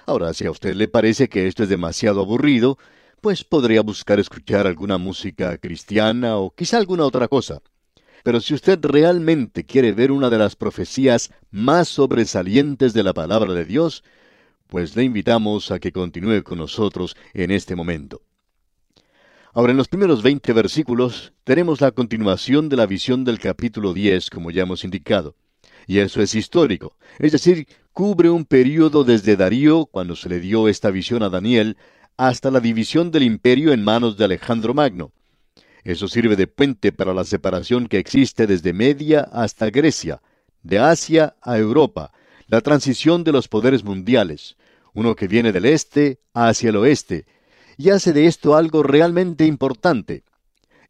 Ahora, 0.06 0.32
si 0.32 0.46
a 0.46 0.50
usted 0.50 0.74
le 0.74 0.88
parece 0.88 1.28
que 1.28 1.46
esto 1.46 1.64
es 1.64 1.68
demasiado 1.68 2.20
aburrido, 2.20 2.78
pues 3.20 3.44
podría 3.44 3.82
buscar 3.82 4.20
escuchar 4.20 4.66
alguna 4.66 4.96
música 4.96 5.58
cristiana 5.58 6.38
o 6.38 6.50
quizá 6.54 6.78
alguna 6.78 7.04
otra 7.04 7.28
cosa. 7.28 7.60
Pero 8.28 8.42
si 8.42 8.52
usted 8.52 8.78
realmente 8.82 9.64
quiere 9.64 9.92
ver 9.92 10.12
una 10.12 10.28
de 10.28 10.36
las 10.36 10.54
profecías 10.54 11.30
más 11.50 11.88
sobresalientes 11.88 12.92
de 12.92 13.02
la 13.02 13.14
palabra 13.14 13.54
de 13.54 13.64
Dios, 13.64 14.04
pues 14.66 14.94
le 14.96 15.04
invitamos 15.04 15.70
a 15.70 15.78
que 15.78 15.92
continúe 15.92 16.42
con 16.42 16.58
nosotros 16.58 17.16
en 17.32 17.50
este 17.50 17.74
momento. 17.74 18.20
Ahora, 19.54 19.70
en 19.70 19.78
los 19.78 19.88
primeros 19.88 20.22
20 20.22 20.52
versículos 20.52 21.32
tenemos 21.42 21.80
la 21.80 21.90
continuación 21.90 22.68
de 22.68 22.76
la 22.76 22.84
visión 22.84 23.24
del 23.24 23.38
capítulo 23.38 23.94
10, 23.94 24.28
como 24.28 24.50
ya 24.50 24.64
hemos 24.64 24.84
indicado. 24.84 25.34
Y 25.86 26.00
eso 26.00 26.20
es 26.20 26.34
histórico, 26.34 26.98
es 27.18 27.32
decir, 27.32 27.66
cubre 27.94 28.28
un 28.28 28.44
período 28.44 29.04
desde 29.04 29.36
Darío, 29.36 29.86
cuando 29.86 30.14
se 30.16 30.28
le 30.28 30.38
dio 30.38 30.68
esta 30.68 30.90
visión 30.90 31.22
a 31.22 31.30
Daniel, 31.30 31.78
hasta 32.18 32.50
la 32.50 32.60
división 32.60 33.10
del 33.10 33.22
imperio 33.22 33.72
en 33.72 33.82
manos 33.82 34.18
de 34.18 34.26
Alejandro 34.26 34.74
Magno. 34.74 35.12
Eso 35.84 36.08
sirve 36.08 36.36
de 36.36 36.46
puente 36.46 36.92
para 36.92 37.14
la 37.14 37.24
separación 37.24 37.86
que 37.86 37.98
existe 37.98 38.46
desde 38.46 38.72
Media 38.72 39.20
hasta 39.32 39.70
Grecia, 39.70 40.20
de 40.62 40.78
Asia 40.78 41.36
a 41.42 41.58
Europa, 41.58 42.12
la 42.46 42.60
transición 42.60 43.24
de 43.24 43.32
los 43.32 43.48
poderes 43.48 43.84
mundiales, 43.84 44.56
uno 44.94 45.14
que 45.14 45.28
viene 45.28 45.52
del 45.52 45.66
este 45.66 46.18
hacia 46.34 46.70
el 46.70 46.76
oeste, 46.76 47.26
y 47.76 47.90
hace 47.90 48.12
de 48.12 48.26
esto 48.26 48.56
algo 48.56 48.82
realmente 48.82 49.46
importante. 49.46 50.24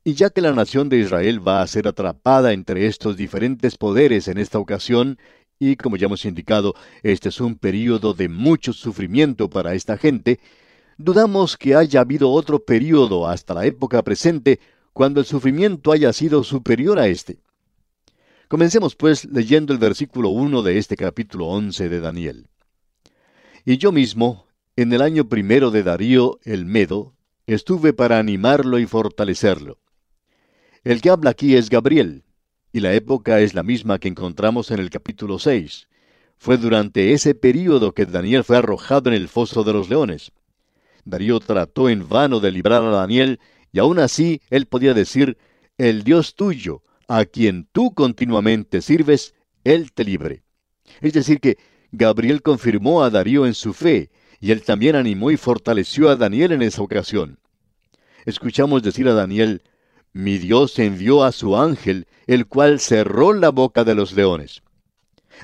Y 0.05 0.15
ya 0.15 0.31
que 0.31 0.41
la 0.41 0.53
nación 0.53 0.89
de 0.89 0.99
Israel 0.99 1.47
va 1.47 1.61
a 1.61 1.67
ser 1.67 1.87
atrapada 1.87 2.53
entre 2.53 2.87
estos 2.87 3.17
diferentes 3.17 3.77
poderes 3.77 4.29
en 4.29 4.39
esta 4.39 4.59
ocasión, 4.59 5.19
y 5.59 5.77
como 5.77 5.97
ya 5.97 6.07
hemos 6.07 6.25
indicado, 6.25 6.75
este 7.03 7.29
es 7.29 7.41
un 7.41 7.57
período 7.57 8.15
de 8.15 8.29
mucho 8.29 8.73
sufrimiento 8.73 9.51
para 9.51 9.75
esta 9.75 9.99
gente, 9.99 10.41
dudamos 10.97 11.57
que 11.57 11.75
haya 11.75 12.01
habido 12.01 12.31
otro 12.31 12.65
período 12.65 13.29
hasta 13.29 13.55
la 13.55 13.67
época 13.67 14.03
presente 14.03 14.61
cuando 14.99 15.21
el 15.21 15.27
sufrimiento 15.27 15.93
haya 15.93 16.13
sido 16.13 16.43
superior 16.43 16.99
a 16.99 17.07
este. 17.07 17.39
Comencemos 18.49 18.97
pues 18.97 19.27
leyendo 19.27 19.73
el 19.73 19.79
versículo 19.79 20.31
1 20.31 20.61
de 20.63 20.77
este 20.77 20.97
capítulo 20.97 21.47
11 21.47 21.89
de 21.89 22.01
Daniel. 22.01 22.49
Y 23.65 23.77
yo 23.79 23.93
mismo, 23.93 24.49
en 24.75 24.93
el 24.93 25.01
año 25.01 25.29
primero 25.29 25.71
de 25.71 25.85
Darío 25.85 26.41
el 26.43 26.65
Medo, 26.65 27.15
estuve 27.47 27.93
para 27.93 28.19
animarlo 28.19 28.81
y 28.81 28.87
fortalecerlo. 28.87 29.79
El 30.83 31.01
que 31.01 31.11
habla 31.11 31.31
aquí 31.31 31.55
es 31.55 31.71
Gabriel, 31.71 32.25
y 32.73 32.81
la 32.81 32.93
época 32.93 33.39
es 33.39 33.55
la 33.55 33.63
misma 33.63 34.01
que 34.01 34.09
encontramos 34.09 34.73
en 34.73 34.81
el 34.81 34.91
capítulo 34.91 35.39
6. 35.39 35.87
Fue 36.39 36.57
durante 36.57 37.13
ese 37.13 37.37
período 37.37 37.93
que 37.93 38.05
Daniel 38.05 38.43
fue 38.43 38.57
arrojado 38.57 39.11
en 39.11 39.15
el 39.15 39.29
foso 39.29 39.63
de 39.63 39.75
los 39.75 39.89
leones. 39.89 40.33
Darío 41.05 41.39
trató 41.39 41.89
en 41.89 42.09
vano 42.09 42.41
de 42.41 42.51
librar 42.51 42.83
a 42.83 42.91
Daniel, 42.91 43.39
y 43.73 43.79
aún 43.79 43.99
así 43.99 44.41
él 44.51 44.67
podía 44.67 44.95
decir, 44.95 45.39
el 45.77 46.05
Dios 46.05 46.35
tuyo, 46.35 46.83
a 47.07 47.25
quien 47.25 47.69
tú 47.73 47.95
continuamente 47.95 48.83
sirves, 48.83 49.35
él 49.65 49.93
te 49.93 50.05
libre. 50.05 50.43
Es 51.01 51.13
decir, 51.13 51.41
que 51.41 51.59
Gabriel 51.93 52.43
confirmó 52.43 53.03
a 53.03 53.11
Darío 53.11 53.47
en 53.47 53.55
su 53.55 53.73
fe, 53.73 54.11
y 54.41 54.53
él 54.53 54.63
también 54.63 54.95
animó 54.95 55.31
y 55.31 55.37
fortaleció 55.37 56.09
a 56.09 56.17
Daniel 56.17 56.53
en 56.53 56.63
esa 56.63 56.83
ocasión. 56.83 57.39
Escuchamos 58.25 58.83
decir 58.83 59.09
a 59.09 59.15
Daniel, 59.15 59.63
mi 60.13 60.39
Dios 60.39 60.79
envió 60.79 61.25
a 61.25 61.33
su 61.33 61.57
ángel, 61.57 62.07
el 62.27 62.47
cual 62.47 62.81
cerró 62.81 63.33
la 63.33 63.51
boca 63.51 63.85
de 63.85 63.95
los 63.95 64.13
leones. 64.13 64.63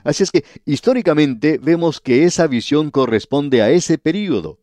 Así 0.02 0.23
es 0.23 0.31
que 0.31 0.45
históricamente 0.64 1.59
vemos 1.62 2.00
que 2.00 2.25
esa 2.25 2.47
visión 2.47 2.90
corresponde 2.90 3.62
a 3.62 3.71
ese 3.71 3.99
período. 3.99 4.61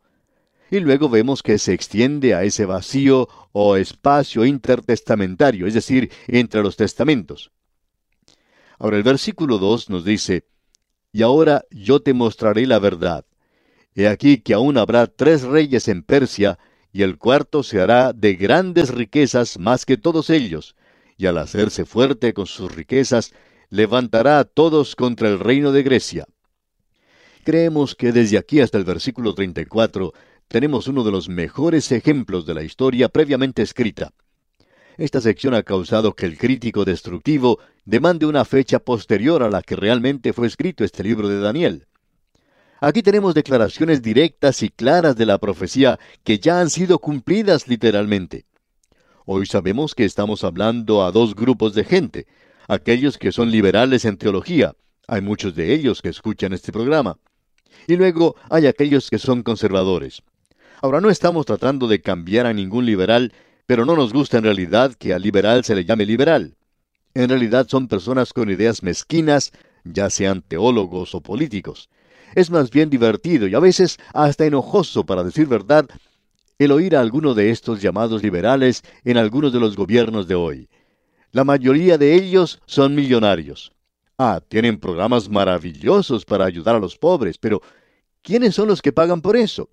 Y 0.71 0.79
luego 0.79 1.09
vemos 1.09 1.43
que 1.43 1.57
se 1.57 1.73
extiende 1.73 2.33
a 2.33 2.43
ese 2.43 2.65
vacío 2.65 3.27
o 3.51 3.75
espacio 3.75 4.45
intertestamentario, 4.45 5.67
es 5.67 5.73
decir, 5.73 6.09
entre 6.27 6.63
los 6.63 6.77
testamentos. 6.77 7.51
Ahora 8.79 8.95
el 8.95 9.03
versículo 9.03 9.57
2 9.57 9.89
nos 9.89 10.05
dice, 10.05 10.45
Y 11.11 11.23
ahora 11.23 11.65
yo 11.71 12.01
te 12.01 12.13
mostraré 12.13 12.65
la 12.65 12.79
verdad. 12.79 13.25
He 13.95 14.07
aquí 14.07 14.37
que 14.37 14.53
aún 14.53 14.77
habrá 14.77 15.07
tres 15.07 15.41
reyes 15.43 15.89
en 15.89 16.03
Persia, 16.03 16.57
y 16.93 17.01
el 17.01 17.17
cuarto 17.17 17.63
se 17.63 17.81
hará 17.81 18.13
de 18.13 18.35
grandes 18.35 18.91
riquezas 18.91 19.59
más 19.59 19.85
que 19.85 19.97
todos 19.97 20.29
ellos, 20.29 20.77
y 21.17 21.25
al 21.25 21.37
hacerse 21.37 21.83
fuerte 21.83 22.33
con 22.33 22.47
sus 22.47 22.73
riquezas, 22.73 23.33
levantará 23.69 24.39
a 24.39 24.45
todos 24.45 24.95
contra 24.95 25.27
el 25.27 25.39
reino 25.39 25.73
de 25.73 25.83
Grecia. 25.83 26.25
Creemos 27.43 27.93
que 27.95 28.13
desde 28.13 28.37
aquí 28.37 28.61
hasta 28.61 28.77
el 28.77 28.85
versículo 28.85 29.33
34 29.33 30.13
tenemos 30.51 30.89
uno 30.89 31.05
de 31.05 31.11
los 31.11 31.29
mejores 31.29 31.93
ejemplos 31.93 32.45
de 32.45 32.53
la 32.53 32.61
historia 32.61 33.07
previamente 33.07 33.61
escrita. 33.61 34.11
Esta 34.97 35.21
sección 35.21 35.53
ha 35.53 35.63
causado 35.63 36.13
que 36.13 36.25
el 36.25 36.37
crítico 36.37 36.83
destructivo 36.83 37.59
demande 37.85 38.25
una 38.25 38.43
fecha 38.43 38.79
posterior 38.79 39.43
a 39.43 39.49
la 39.49 39.61
que 39.61 39.77
realmente 39.77 40.33
fue 40.33 40.47
escrito 40.47 40.83
este 40.83 41.03
libro 41.03 41.29
de 41.29 41.39
Daniel. 41.39 41.87
Aquí 42.81 43.01
tenemos 43.01 43.33
declaraciones 43.33 44.01
directas 44.01 44.61
y 44.61 44.69
claras 44.69 45.15
de 45.15 45.25
la 45.25 45.37
profecía 45.37 45.97
que 46.25 46.39
ya 46.39 46.59
han 46.59 46.69
sido 46.69 46.99
cumplidas 46.99 47.69
literalmente. 47.69 48.45
Hoy 49.25 49.45
sabemos 49.45 49.95
que 49.95 50.03
estamos 50.03 50.43
hablando 50.43 51.05
a 51.05 51.13
dos 51.13 51.33
grupos 51.33 51.73
de 51.75 51.85
gente, 51.85 52.27
aquellos 52.67 53.17
que 53.17 53.31
son 53.31 53.51
liberales 53.51 54.03
en 54.03 54.17
teología, 54.17 54.73
hay 55.07 55.21
muchos 55.21 55.55
de 55.55 55.73
ellos 55.73 56.01
que 56.01 56.09
escuchan 56.09 56.51
este 56.51 56.73
programa, 56.73 57.17
y 57.87 57.95
luego 57.95 58.35
hay 58.49 58.67
aquellos 58.67 59.09
que 59.09 59.17
son 59.17 59.43
conservadores. 59.43 60.21
Ahora 60.81 61.01
no 61.01 61.09
estamos 61.09 61.45
tratando 61.45 61.87
de 61.87 62.01
cambiar 62.01 62.45
a 62.45 62.53
ningún 62.53 62.85
liberal, 62.85 63.33
pero 63.65 63.85
no 63.85 63.95
nos 63.95 64.13
gusta 64.13 64.37
en 64.37 64.43
realidad 64.43 64.93
que 64.95 65.13
al 65.13 65.21
liberal 65.21 65.63
se 65.63 65.75
le 65.75 65.85
llame 65.85 66.05
liberal. 66.05 66.55
En 67.13 67.29
realidad 67.29 67.67
son 67.69 67.87
personas 67.87 68.33
con 68.33 68.49
ideas 68.49 68.83
mezquinas, 68.83 69.51
ya 69.83 70.09
sean 70.09 70.41
teólogos 70.41 71.13
o 71.15 71.21
políticos 71.21 71.89
es 72.35 72.49
más 72.49 72.69
bien 72.71 72.89
divertido 72.89 73.47
y 73.47 73.55
a 73.55 73.59
veces 73.59 73.97
hasta 74.13 74.45
enojoso, 74.45 75.05
para 75.05 75.23
decir 75.23 75.47
verdad, 75.47 75.87
el 76.59 76.71
oír 76.71 76.95
a 76.95 77.01
alguno 77.01 77.33
de 77.33 77.49
estos 77.49 77.81
llamados 77.81 78.21
liberales 78.23 78.83
en 79.03 79.17
algunos 79.17 79.51
de 79.51 79.59
los 79.59 79.75
gobiernos 79.75 80.27
de 80.27 80.35
hoy. 80.35 80.69
La 81.31 81.43
mayoría 81.43 81.97
de 81.97 82.15
ellos 82.15 82.59
son 82.65 82.93
millonarios. 82.93 83.71
Ah, 84.17 84.41
tienen 84.47 84.79
programas 84.79 85.29
maravillosos 85.29 86.25
para 86.25 86.45
ayudar 86.45 86.75
a 86.75 86.79
los 86.79 86.97
pobres, 86.97 87.37
pero 87.37 87.61
¿quiénes 88.21 88.53
son 88.53 88.67
los 88.67 88.81
que 88.81 88.91
pagan 88.91 89.21
por 89.21 89.35
eso? 89.35 89.69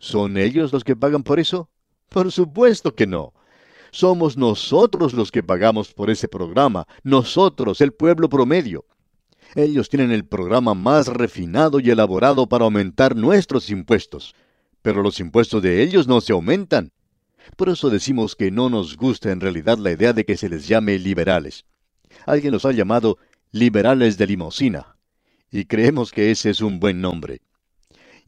¿Son 0.00 0.38
ellos 0.38 0.72
los 0.72 0.82
que 0.82 0.96
pagan 0.96 1.22
por 1.22 1.38
eso? 1.38 1.68
Por 2.08 2.32
supuesto 2.32 2.94
que 2.94 3.06
no. 3.06 3.34
Somos 3.92 4.36
nosotros 4.36 5.12
los 5.12 5.30
que 5.30 5.42
pagamos 5.42 5.92
por 5.92 6.08
ese 6.10 6.26
programa, 6.26 6.86
nosotros, 7.02 7.82
el 7.82 7.92
pueblo 7.92 8.28
promedio. 8.30 8.86
Ellos 9.54 9.90
tienen 9.90 10.10
el 10.10 10.24
programa 10.24 10.74
más 10.74 11.06
refinado 11.06 11.80
y 11.80 11.90
elaborado 11.90 12.48
para 12.48 12.64
aumentar 12.64 13.14
nuestros 13.14 13.68
impuestos. 13.68 14.34
Pero 14.80 15.02
los 15.02 15.20
impuestos 15.20 15.62
de 15.62 15.82
ellos 15.82 16.08
no 16.08 16.22
se 16.22 16.32
aumentan. 16.32 16.92
Por 17.56 17.68
eso 17.68 17.90
decimos 17.90 18.36
que 18.36 18.50
no 18.50 18.70
nos 18.70 18.96
gusta 18.96 19.30
en 19.30 19.40
realidad 19.40 19.76
la 19.76 19.90
idea 19.90 20.14
de 20.14 20.24
que 20.24 20.38
se 20.38 20.48
les 20.48 20.66
llame 20.66 20.98
liberales. 20.98 21.66
Alguien 22.24 22.52
los 22.52 22.64
ha 22.64 22.72
llamado 22.72 23.18
liberales 23.50 24.16
de 24.16 24.26
limosina. 24.28 24.96
Y 25.50 25.66
creemos 25.66 26.10
que 26.10 26.30
ese 26.30 26.48
es 26.50 26.62
un 26.62 26.80
buen 26.80 27.02
nombre. 27.02 27.42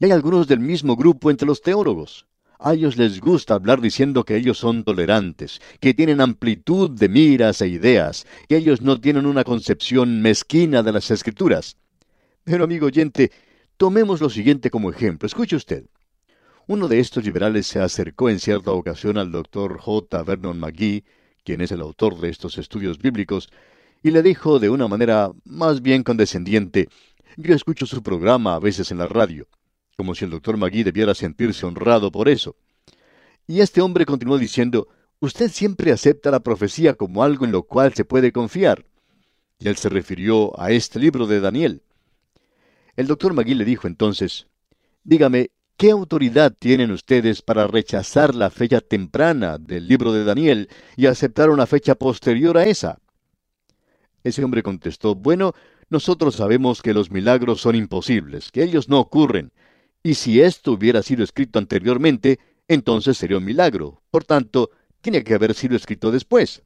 Hay 0.03 0.11
algunos 0.11 0.49
del 0.49 0.59
mismo 0.59 0.97
grupo 0.97 1.31
entre 1.31 1.47
los 1.47 1.61
teólogos. 1.61 2.25
A 2.59 2.73
ellos 2.73 2.97
les 2.97 3.21
gusta 3.21 3.53
hablar 3.53 3.79
diciendo 3.79 4.25
que 4.25 4.35
ellos 4.35 4.57
son 4.57 4.83
tolerantes, 4.83 5.61
que 5.79 5.93
tienen 5.93 6.19
amplitud 6.19 6.89
de 6.91 7.07
miras 7.07 7.61
e 7.61 7.69
ideas, 7.69 8.27
que 8.49 8.57
ellos 8.57 8.81
no 8.81 8.99
tienen 8.99 9.25
una 9.25 9.45
concepción 9.45 10.21
mezquina 10.21 10.83
de 10.83 10.91
las 10.91 11.09
escrituras. 11.09 11.77
Pero 12.43 12.65
amigo 12.65 12.87
oyente, 12.87 13.31
tomemos 13.77 14.19
lo 14.19 14.29
siguiente 14.29 14.69
como 14.69 14.89
ejemplo. 14.89 15.25
Escuche 15.25 15.55
usted. 15.55 15.85
Uno 16.67 16.89
de 16.89 16.99
estos 16.99 17.23
liberales 17.23 17.67
se 17.67 17.79
acercó 17.79 18.29
en 18.29 18.41
cierta 18.41 18.71
ocasión 18.71 19.17
al 19.17 19.31
doctor 19.31 19.79
J. 19.79 20.21
Vernon 20.23 20.59
McGee, 20.59 21.05
quien 21.45 21.61
es 21.61 21.71
el 21.71 21.79
autor 21.79 22.19
de 22.19 22.27
estos 22.27 22.57
estudios 22.57 22.99
bíblicos, 22.99 23.47
y 24.03 24.11
le 24.11 24.21
dijo 24.21 24.59
de 24.59 24.69
una 24.69 24.89
manera 24.89 25.31
más 25.45 25.81
bien 25.81 26.03
condescendiente, 26.03 26.89
yo 27.37 27.55
escucho 27.55 27.85
su 27.85 28.03
programa 28.03 28.55
a 28.55 28.59
veces 28.59 28.91
en 28.91 28.97
la 28.97 29.07
radio 29.07 29.47
como 29.97 30.15
si 30.15 30.25
el 30.25 30.31
doctor 30.31 30.57
Magui 30.57 30.83
debiera 30.83 31.13
sentirse 31.13 31.65
honrado 31.65 32.11
por 32.11 32.29
eso. 32.29 32.55
Y 33.47 33.59
este 33.59 33.81
hombre 33.81 34.05
continuó 34.05 34.37
diciendo, 34.37 34.87
Usted 35.19 35.49
siempre 35.49 35.93
acepta 35.93 36.31
la 36.31 36.41
profecía 36.41 36.95
como 36.95 37.23
algo 37.23 37.45
en 37.45 37.53
lo 37.53 37.63
cual 37.63 37.93
se 37.93 38.03
puede 38.03 38.33
confiar. 38.33 38.85
Y 39.57 39.69
él 39.69 39.77
se 39.77 39.87
refirió 39.87 40.59
a 40.59 40.71
este 40.71 40.99
libro 40.99 41.27
de 41.27 41.39
Daniel. 41.39 41.81
El 42.97 43.07
doctor 43.07 43.33
Magui 43.33 43.53
le 43.53 43.63
dijo 43.63 43.87
entonces, 43.87 44.47
Dígame, 45.05 45.51
¿qué 45.77 45.91
autoridad 45.91 46.53
tienen 46.57 46.91
ustedes 46.91 47.41
para 47.41 47.67
rechazar 47.67 48.35
la 48.35 48.49
fecha 48.49 48.81
temprana 48.81 49.57
del 49.57 49.87
libro 49.87 50.11
de 50.11 50.25
Daniel 50.25 50.69
y 50.97 51.05
aceptar 51.05 51.49
una 51.49 51.67
fecha 51.67 51.95
posterior 51.95 52.57
a 52.57 52.65
esa? 52.65 52.99
Ese 54.23 54.43
hombre 54.43 54.61
contestó, 54.61 55.15
Bueno, 55.15 55.53
nosotros 55.89 56.35
sabemos 56.35 56.81
que 56.81 56.93
los 56.93 57.11
milagros 57.11 57.61
son 57.61 57.75
imposibles, 57.75 58.51
que 58.51 58.63
ellos 58.63 58.89
no 58.89 58.99
ocurren, 58.99 59.51
Y 60.03 60.15
si 60.15 60.41
esto 60.41 60.73
hubiera 60.73 61.01
sido 61.01 61.23
escrito 61.23 61.59
anteriormente, 61.59 62.39
entonces 62.67 63.17
sería 63.17 63.37
un 63.37 63.45
milagro. 63.45 64.03
Por 64.11 64.25
tanto, 64.25 64.69
tiene 65.01 65.23
que 65.23 65.33
haber 65.33 65.53
sido 65.53 65.77
escrito 65.77 66.11
después. 66.11 66.61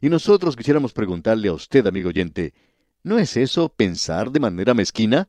Y 0.00 0.08
nosotros 0.08 0.56
quisiéramos 0.56 0.92
preguntarle 0.92 1.48
a 1.48 1.52
usted, 1.52 1.86
amigo 1.86 2.08
oyente, 2.08 2.54
¿no 3.02 3.18
es 3.18 3.36
eso 3.36 3.68
pensar 3.68 4.30
de 4.30 4.40
manera 4.40 4.72
mezquina? 4.72 5.28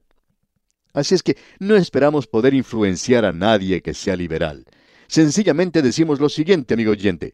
Así 0.93 1.13
es 1.13 1.21
que 1.21 1.37
no 1.59 1.75
esperamos 1.75 2.25
poder 2.25 2.53
influenciar 2.53 3.25
a 3.25 3.33
nadie 3.33 3.81
que 3.81 3.93
sea 3.93 4.15
liberal. 4.15 4.65
Sencillamente 5.07 5.81
decimos 5.81 6.19
lo 6.19 6.29
siguiente, 6.29 6.73
amigo 6.73 6.91
oyente. 6.91 7.33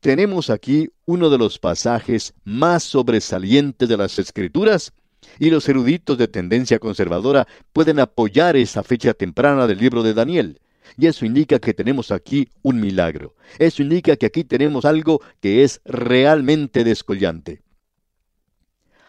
Tenemos 0.00 0.50
aquí 0.50 0.90
uno 1.04 1.28
de 1.30 1.38
los 1.38 1.58
pasajes 1.58 2.34
más 2.44 2.84
sobresalientes 2.84 3.88
de 3.88 3.96
las 3.96 4.18
Escrituras 4.18 4.92
y 5.38 5.50
los 5.50 5.68
eruditos 5.68 6.18
de 6.18 6.28
tendencia 6.28 6.78
conservadora 6.78 7.46
pueden 7.72 8.00
apoyar 8.00 8.56
esa 8.56 8.82
fecha 8.82 9.14
temprana 9.14 9.66
del 9.66 9.78
libro 9.78 10.02
de 10.02 10.14
Daniel. 10.14 10.60
Y 10.96 11.06
eso 11.06 11.26
indica 11.26 11.58
que 11.58 11.74
tenemos 11.74 12.10
aquí 12.10 12.48
un 12.62 12.80
milagro. 12.80 13.34
Eso 13.58 13.82
indica 13.82 14.16
que 14.16 14.26
aquí 14.26 14.44
tenemos 14.44 14.84
algo 14.84 15.20
que 15.40 15.64
es 15.64 15.80
realmente 15.84 16.84
descollante. 16.84 17.62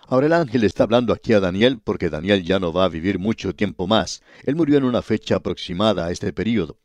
Ahora 0.08 0.28
el 0.28 0.34
ángel 0.34 0.64
está 0.64 0.84
hablando 0.84 1.14
aquí 1.14 1.34
a 1.34 1.40
Daniel 1.40 1.80
porque 1.84 2.10
Daniel 2.10 2.44
ya 2.44 2.60
no 2.60 2.72
va 2.72 2.86
a 2.86 2.90
vivir 2.90 3.20
mucho 3.20 3.54
tiempo 3.54 3.88
más. 3.88 4.22
Él 4.46 4.56
murió 4.56 4.78
en 4.78 4.86
una 4.86 5.02
fecha 5.02 5.36
aproximada 5.36 6.06
a 6.06 6.12
este 6.12 6.32
periodo. 6.32 6.78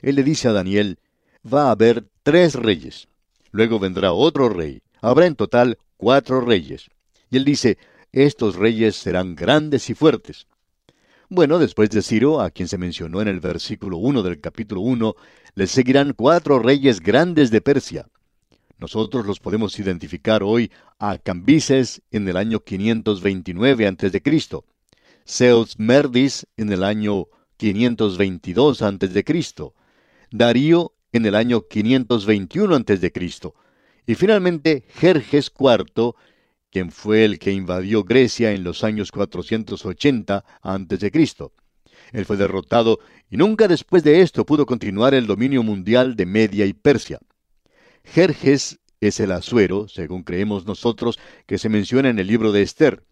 Él 0.00 0.14
le 0.14 0.22
dice 0.22 0.48
a 0.48 0.52
Daniel, 0.52 0.98
va 1.44 1.68
a 1.68 1.70
haber 1.72 2.04
tres 2.22 2.54
reyes. 2.54 3.08
Luego 3.50 3.78
vendrá 3.78 4.12
otro 4.12 4.48
rey. 4.48 4.80
Habrá 5.00 5.26
en 5.26 5.34
total 5.34 5.78
cuatro 5.96 6.40
reyes. 6.40 6.88
Y 7.30 7.36
él 7.36 7.44
dice, 7.44 7.78
estos 8.12 8.56
reyes 8.56 8.96
serán 8.96 9.34
grandes 9.34 9.88
y 9.90 9.94
fuertes. 9.94 10.46
Bueno, 11.28 11.58
después 11.58 11.88
de 11.90 12.02
Ciro, 12.02 12.42
a 12.42 12.50
quien 12.50 12.68
se 12.68 12.76
mencionó 12.76 13.22
en 13.22 13.28
el 13.28 13.40
versículo 13.40 13.96
1 13.96 14.22
del 14.22 14.40
capítulo 14.40 14.82
1, 14.82 15.14
le 15.54 15.66
seguirán 15.66 16.12
cuatro 16.12 16.58
reyes 16.58 17.00
grandes 17.00 17.50
de 17.50 17.62
Persia. 17.62 18.06
Nosotros 18.78 19.24
los 19.24 19.40
podemos 19.40 19.78
identificar 19.78 20.42
hoy 20.42 20.70
a 20.98 21.16
Cambises 21.16 22.02
en 22.10 22.28
el 22.28 22.36
año 22.36 22.60
529 22.60 23.86
a.C., 23.86 24.62
Zeus 25.26 25.78
Merdis 25.78 26.46
en 26.56 26.72
el 26.72 26.84
año 26.84 27.28
522 27.56 28.82
a.C., 28.82 29.24
Darío 30.30 30.92
en 31.12 31.26
el 31.26 31.34
año 31.34 31.62
521 31.68 32.74
a.C., 32.74 33.12
y 34.04 34.14
finalmente 34.16 34.84
Jerjes 34.96 35.52
IV 35.58 36.14
quien 36.72 36.90
fue 36.90 37.24
el 37.24 37.38
que 37.38 37.52
invadió 37.52 38.02
Grecia 38.02 38.52
en 38.52 38.64
los 38.64 38.82
años 38.82 39.12
480 39.12 40.44
a.C. 40.62 41.12
Él 42.12 42.24
fue 42.24 42.36
derrotado 42.38 42.98
y 43.30 43.36
nunca 43.36 43.68
después 43.68 44.02
de 44.02 44.22
esto 44.22 44.46
pudo 44.46 44.64
continuar 44.64 45.12
el 45.12 45.26
dominio 45.26 45.62
mundial 45.62 46.16
de 46.16 46.24
Media 46.24 46.64
y 46.64 46.72
Persia. 46.72 47.20
Jerjes 48.04 48.80
es 49.00 49.20
el 49.20 49.32
asuero, 49.32 49.86
según 49.86 50.22
creemos 50.22 50.64
nosotros, 50.64 51.18
que 51.46 51.58
se 51.58 51.68
menciona 51.68 52.08
en 52.08 52.18
el 52.18 52.26
libro 52.26 52.52
de 52.52 52.62
Esther. 52.62 53.04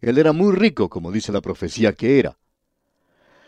Él 0.00 0.18
era 0.18 0.32
muy 0.32 0.54
rico, 0.54 0.88
como 0.88 1.12
dice 1.12 1.30
la 1.30 1.40
profecía 1.40 1.92
que 1.92 2.18
era. 2.18 2.36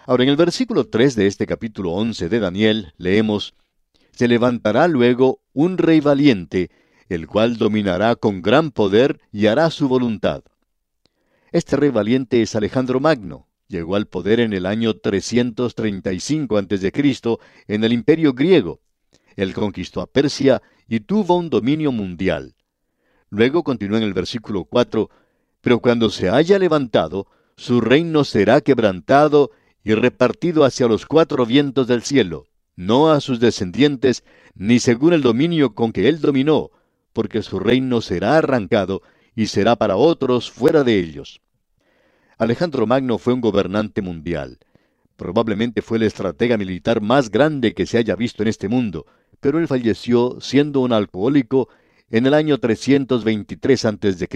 Ahora, 0.06 0.22
en 0.22 0.30
el 0.30 0.36
versículo 0.36 0.86
3 0.86 1.16
de 1.16 1.26
este 1.26 1.46
capítulo 1.46 1.92
11 1.92 2.28
de 2.28 2.38
Daniel, 2.38 2.94
leemos, 2.96 3.54
Se 4.12 4.28
levantará 4.28 4.88
luego 4.88 5.42
un 5.52 5.78
rey 5.78 6.00
valiente, 6.00 6.70
el 7.08 7.26
cual 7.26 7.56
dominará 7.56 8.16
con 8.16 8.42
gran 8.42 8.70
poder 8.70 9.20
y 9.32 9.46
hará 9.46 9.70
su 9.70 9.88
voluntad. 9.88 10.42
Este 11.50 11.76
rey 11.76 11.90
valiente 11.90 12.42
es 12.42 12.54
Alejandro 12.54 13.00
Magno. 13.00 13.46
Llegó 13.68 13.96
al 13.96 14.06
poder 14.06 14.40
en 14.40 14.52
el 14.52 14.66
año 14.66 14.94
335 14.94 16.56
a.C. 16.56 16.92
en 17.68 17.84
el 17.84 17.92
imperio 17.92 18.32
griego. 18.32 18.80
Él 19.36 19.54
conquistó 19.54 20.00
a 20.00 20.06
Persia 20.06 20.62
y 20.88 21.00
tuvo 21.00 21.36
un 21.36 21.50
dominio 21.50 21.92
mundial. 21.92 22.54
Luego 23.30 23.62
continúa 23.62 23.98
en 23.98 24.04
el 24.04 24.14
versículo 24.14 24.64
4, 24.64 25.10
pero 25.60 25.80
cuando 25.80 26.10
se 26.10 26.30
haya 26.30 26.58
levantado, 26.58 27.26
su 27.56 27.80
reino 27.80 28.24
será 28.24 28.60
quebrantado 28.60 29.50
y 29.84 29.94
repartido 29.94 30.64
hacia 30.64 30.86
los 30.86 31.06
cuatro 31.06 31.44
vientos 31.44 31.86
del 31.86 32.02
cielo, 32.02 32.46
no 32.76 33.10
a 33.10 33.20
sus 33.20 33.40
descendientes, 33.40 34.24
ni 34.54 34.80
según 34.80 35.12
el 35.12 35.22
dominio 35.22 35.74
con 35.74 35.92
que 35.92 36.08
él 36.08 36.20
dominó, 36.20 36.70
porque 37.18 37.42
su 37.42 37.58
reino 37.58 38.00
será 38.00 38.38
arrancado 38.38 39.02
y 39.34 39.48
será 39.48 39.74
para 39.74 39.96
otros 39.96 40.52
fuera 40.52 40.84
de 40.84 41.00
ellos. 41.00 41.40
Alejandro 42.38 42.86
Magno 42.86 43.18
fue 43.18 43.32
un 43.32 43.40
gobernante 43.40 44.02
mundial. 44.02 44.60
Probablemente 45.16 45.82
fue 45.82 45.96
el 45.96 46.04
estratega 46.04 46.56
militar 46.56 47.00
más 47.00 47.28
grande 47.28 47.74
que 47.74 47.86
se 47.86 47.98
haya 47.98 48.14
visto 48.14 48.44
en 48.44 48.48
este 48.48 48.68
mundo, 48.68 49.04
pero 49.40 49.58
él 49.58 49.66
falleció 49.66 50.40
siendo 50.40 50.78
un 50.78 50.92
alcohólico 50.92 51.68
en 52.08 52.26
el 52.26 52.34
año 52.34 52.58
323 52.58 53.84
a.C. 53.84 54.28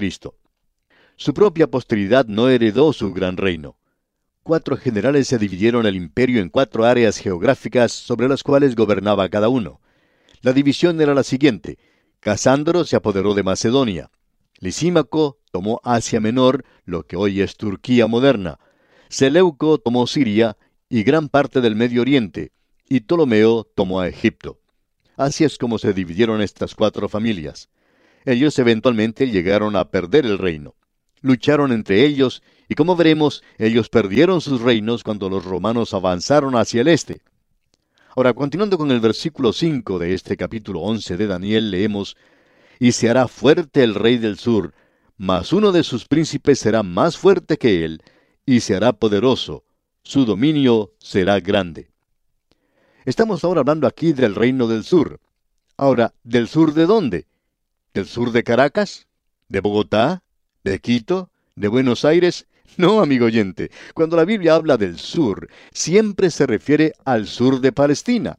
Su 1.14 1.34
propia 1.34 1.68
posteridad 1.68 2.26
no 2.26 2.48
heredó 2.48 2.92
su 2.92 3.12
gran 3.12 3.36
reino. 3.36 3.76
Cuatro 4.42 4.76
generales 4.76 5.28
se 5.28 5.38
dividieron 5.38 5.86
el 5.86 5.94
imperio 5.94 6.42
en 6.42 6.48
cuatro 6.48 6.84
áreas 6.84 7.18
geográficas 7.18 7.92
sobre 7.92 8.28
las 8.28 8.42
cuales 8.42 8.74
gobernaba 8.74 9.28
cada 9.28 9.48
uno. 9.48 9.80
La 10.40 10.52
división 10.52 11.00
era 11.00 11.14
la 11.14 11.22
siguiente. 11.22 11.78
Casándro 12.22 12.84
se 12.84 12.94
apoderó 12.94 13.34
de 13.34 13.42
Macedonia. 13.42 14.08
Lisímaco 14.60 15.40
tomó 15.50 15.80
Asia 15.82 16.20
Menor, 16.20 16.64
lo 16.84 17.04
que 17.04 17.16
hoy 17.16 17.40
es 17.40 17.56
Turquía 17.56 18.06
moderna. 18.06 18.60
Seleuco 19.08 19.78
tomó 19.78 20.06
Siria 20.06 20.56
y 20.88 21.02
gran 21.02 21.28
parte 21.28 21.60
del 21.60 21.74
Medio 21.74 22.00
Oriente, 22.00 22.52
y 22.88 23.00
Ptolomeo 23.00 23.64
tomó 23.74 23.98
a 23.98 24.06
Egipto. 24.06 24.60
Así 25.16 25.42
es 25.42 25.58
como 25.58 25.78
se 25.78 25.92
dividieron 25.92 26.40
estas 26.42 26.76
cuatro 26.76 27.08
familias. 27.08 27.70
Ellos 28.24 28.56
eventualmente 28.60 29.28
llegaron 29.28 29.74
a 29.74 29.90
perder 29.90 30.24
el 30.24 30.38
reino. 30.38 30.76
Lucharon 31.22 31.72
entre 31.72 32.04
ellos, 32.04 32.44
y 32.68 32.76
como 32.76 32.94
veremos, 32.94 33.42
ellos 33.58 33.88
perdieron 33.88 34.40
sus 34.40 34.60
reinos 34.60 35.02
cuando 35.02 35.28
los 35.28 35.44
romanos 35.44 35.92
avanzaron 35.92 36.54
hacia 36.54 36.82
el 36.82 36.88
este. 36.88 37.20
Ahora, 38.14 38.34
continuando 38.34 38.76
con 38.76 38.90
el 38.90 39.00
versículo 39.00 39.54
5 39.54 39.98
de 39.98 40.12
este 40.12 40.36
capítulo 40.36 40.80
11 40.80 41.16
de 41.16 41.26
Daniel, 41.26 41.70
leemos, 41.70 42.16
Y 42.78 42.92
se 42.92 43.08
hará 43.08 43.26
fuerte 43.26 43.82
el 43.82 43.94
rey 43.94 44.18
del 44.18 44.38
sur, 44.38 44.74
mas 45.16 45.52
uno 45.52 45.72
de 45.72 45.82
sus 45.82 46.06
príncipes 46.06 46.58
será 46.58 46.82
más 46.82 47.16
fuerte 47.16 47.56
que 47.56 47.84
él, 47.86 48.02
y 48.44 48.60
se 48.60 48.74
hará 48.74 48.92
poderoso, 48.92 49.64
su 50.02 50.26
dominio 50.26 50.92
será 50.98 51.40
grande. 51.40 51.90
Estamos 53.06 53.44
ahora 53.44 53.60
hablando 53.60 53.86
aquí 53.86 54.12
del 54.12 54.34
reino 54.34 54.66
del 54.66 54.84
sur. 54.84 55.18
Ahora, 55.78 56.12
¿del 56.22 56.48
sur 56.48 56.74
de 56.74 56.84
dónde? 56.84 57.26
¿Del 57.94 58.06
sur 58.06 58.30
de 58.32 58.42
Caracas? 58.42 59.06
¿De 59.48 59.60
Bogotá? 59.60 60.22
¿De 60.64 60.80
Quito? 60.80 61.30
¿De 61.56 61.68
Buenos 61.68 62.04
Aires? 62.04 62.46
No, 62.76 63.00
amigo 63.00 63.26
oyente, 63.26 63.70
cuando 63.94 64.16
la 64.16 64.24
Biblia 64.24 64.54
habla 64.54 64.76
del 64.76 64.98
sur, 64.98 65.48
siempre 65.72 66.30
se 66.30 66.46
refiere 66.46 66.92
al 67.04 67.26
sur 67.26 67.60
de 67.60 67.72
Palestina. 67.72 68.38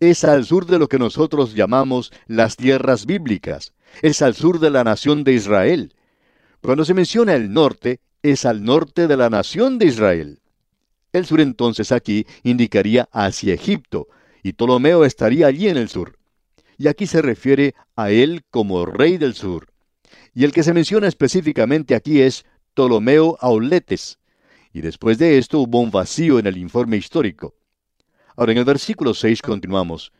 Es 0.00 0.24
al 0.24 0.44
sur 0.44 0.66
de 0.66 0.78
lo 0.78 0.88
que 0.88 0.98
nosotros 0.98 1.54
llamamos 1.54 2.12
las 2.26 2.56
tierras 2.56 3.04
bíblicas. 3.04 3.74
Es 4.00 4.22
al 4.22 4.34
sur 4.34 4.60
de 4.60 4.70
la 4.70 4.84
nación 4.84 5.24
de 5.24 5.32
Israel. 5.32 5.94
Cuando 6.62 6.84
se 6.84 6.94
menciona 6.94 7.34
el 7.34 7.52
norte, 7.52 8.00
es 8.22 8.44
al 8.44 8.64
norte 8.64 9.06
de 9.06 9.16
la 9.16 9.28
nación 9.28 9.78
de 9.78 9.86
Israel. 9.86 10.40
El 11.12 11.26
sur 11.26 11.40
entonces 11.40 11.92
aquí 11.92 12.26
indicaría 12.42 13.08
hacia 13.12 13.54
Egipto, 13.54 14.08
y 14.42 14.52
Ptolomeo 14.52 15.04
estaría 15.04 15.46
allí 15.46 15.68
en 15.68 15.76
el 15.76 15.88
sur. 15.88 16.16
Y 16.76 16.86
aquí 16.86 17.06
se 17.06 17.22
refiere 17.22 17.74
a 17.96 18.10
él 18.10 18.42
como 18.50 18.86
rey 18.86 19.18
del 19.18 19.34
sur. 19.34 19.66
Y 20.32 20.44
el 20.44 20.52
que 20.52 20.62
se 20.62 20.74
menciona 20.74 21.08
específicamente 21.08 21.96
aquí 21.96 22.20
es 22.20 22.44
Ptolomeo 22.78 23.36
Auletes. 23.40 24.20
Y 24.72 24.82
después 24.82 25.18
de 25.18 25.36
esto 25.36 25.58
hubo 25.58 25.80
un 25.80 25.90
vacío 25.90 26.38
en 26.38 26.46
el 26.46 26.56
informe 26.56 26.96
histórico. 26.96 27.56
Ahora 28.36 28.52
en 28.52 28.58
el 28.58 28.64
versículo 28.64 29.14
6 29.14 29.42
continuamos. 29.42 30.12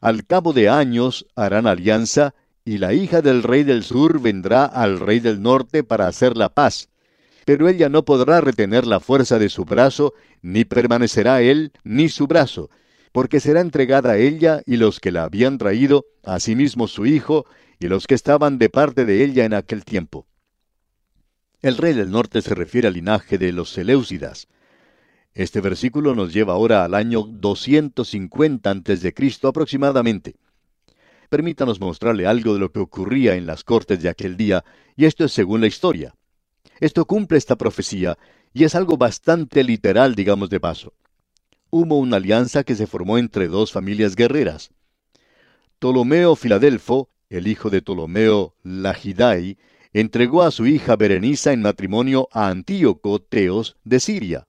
Al 0.00 0.24
cabo 0.24 0.52
de 0.52 0.68
años 0.68 1.26
harán 1.34 1.66
alianza, 1.66 2.36
y 2.64 2.78
la 2.78 2.92
hija 2.92 3.20
del 3.20 3.42
rey 3.42 3.64
del 3.64 3.82
sur 3.82 4.20
vendrá 4.20 4.64
al 4.64 5.00
rey 5.00 5.18
del 5.18 5.42
norte 5.42 5.82
para 5.82 6.06
hacer 6.06 6.36
la 6.36 6.50
paz. 6.50 6.88
Pero 7.44 7.68
ella 7.68 7.88
no 7.88 8.04
podrá 8.04 8.40
retener 8.40 8.86
la 8.86 9.00
fuerza 9.00 9.40
de 9.40 9.48
su 9.48 9.64
brazo, 9.64 10.14
ni 10.40 10.64
permanecerá 10.64 11.42
él, 11.42 11.72
ni 11.82 12.08
su 12.08 12.28
brazo, 12.28 12.70
porque 13.10 13.40
será 13.40 13.60
entregada 13.60 14.12
a 14.12 14.18
ella 14.18 14.62
y 14.66 14.76
los 14.76 15.00
que 15.00 15.10
la 15.10 15.24
habían 15.24 15.58
traído, 15.58 16.06
asimismo 16.22 16.86
su 16.86 17.06
hijo, 17.06 17.44
y 17.80 17.88
los 17.88 18.06
que 18.06 18.14
estaban 18.14 18.58
de 18.58 18.68
parte 18.70 19.04
de 19.04 19.24
ella 19.24 19.44
en 19.44 19.54
aquel 19.54 19.84
tiempo. 19.84 20.28
El 21.60 21.76
rey 21.76 21.92
del 21.92 22.12
norte 22.12 22.40
se 22.40 22.54
refiere 22.54 22.86
al 22.86 22.94
linaje 22.94 23.36
de 23.36 23.50
los 23.50 23.70
Seleucidas. 23.70 24.46
Este 25.34 25.60
versículo 25.60 26.14
nos 26.14 26.32
lleva 26.32 26.52
ahora 26.52 26.84
al 26.84 26.94
año 26.94 27.22
250 27.22 28.70
a.C. 28.70 29.14
aproximadamente. 29.42 30.36
Permítanos 31.28 31.80
mostrarle 31.80 32.28
algo 32.28 32.54
de 32.54 32.60
lo 32.60 32.70
que 32.70 32.78
ocurría 32.78 33.34
en 33.34 33.46
las 33.46 33.64
cortes 33.64 34.00
de 34.00 34.08
aquel 34.08 34.36
día, 34.36 34.64
y 34.96 35.04
esto 35.06 35.24
es 35.24 35.32
según 35.32 35.60
la 35.60 35.66
historia. 35.66 36.14
Esto 36.78 37.04
cumple 37.06 37.38
esta 37.38 37.56
profecía, 37.56 38.16
y 38.52 38.62
es 38.62 38.76
algo 38.76 38.96
bastante 38.96 39.64
literal, 39.64 40.14
digamos 40.14 40.50
de 40.50 40.60
paso. 40.60 40.94
hubo 41.70 41.98
una 41.98 42.16
alianza 42.16 42.62
que 42.62 42.76
se 42.76 42.86
formó 42.86 43.18
entre 43.18 43.48
dos 43.48 43.72
familias 43.72 44.14
guerreras. 44.14 44.70
Ptolomeo 45.80 46.36
Filadelfo, 46.36 47.10
el 47.28 47.48
hijo 47.48 47.68
de 47.68 47.82
Ptolomeo 47.82 48.54
Lagidai, 48.62 49.58
entregó 49.92 50.42
a 50.42 50.50
su 50.50 50.66
hija 50.66 50.96
Berenice 50.96 51.52
en 51.52 51.62
matrimonio 51.62 52.28
a 52.32 52.48
Antíoco 52.48 53.20
Teos 53.20 53.76
de 53.84 54.00
Siria. 54.00 54.46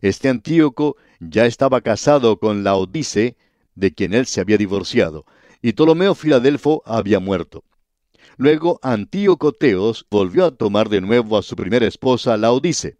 Este 0.00 0.28
Antíoco 0.28 0.96
ya 1.20 1.46
estaba 1.46 1.80
casado 1.80 2.38
con 2.38 2.64
Laodice, 2.64 3.36
de 3.74 3.92
quien 3.92 4.14
él 4.14 4.26
se 4.26 4.40
había 4.40 4.58
divorciado, 4.58 5.24
y 5.62 5.72
Ptolomeo 5.72 6.14
Filadelfo 6.14 6.82
había 6.84 7.20
muerto. 7.20 7.64
Luego 8.36 8.80
Antíoco 8.82 9.52
Teos 9.52 10.06
volvió 10.10 10.44
a 10.44 10.50
tomar 10.50 10.88
de 10.88 11.00
nuevo 11.00 11.38
a 11.38 11.42
su 11.42 11.56
primera 11.56 11.86
esposa 11.86 12.36
Laodice. 12.36 12.96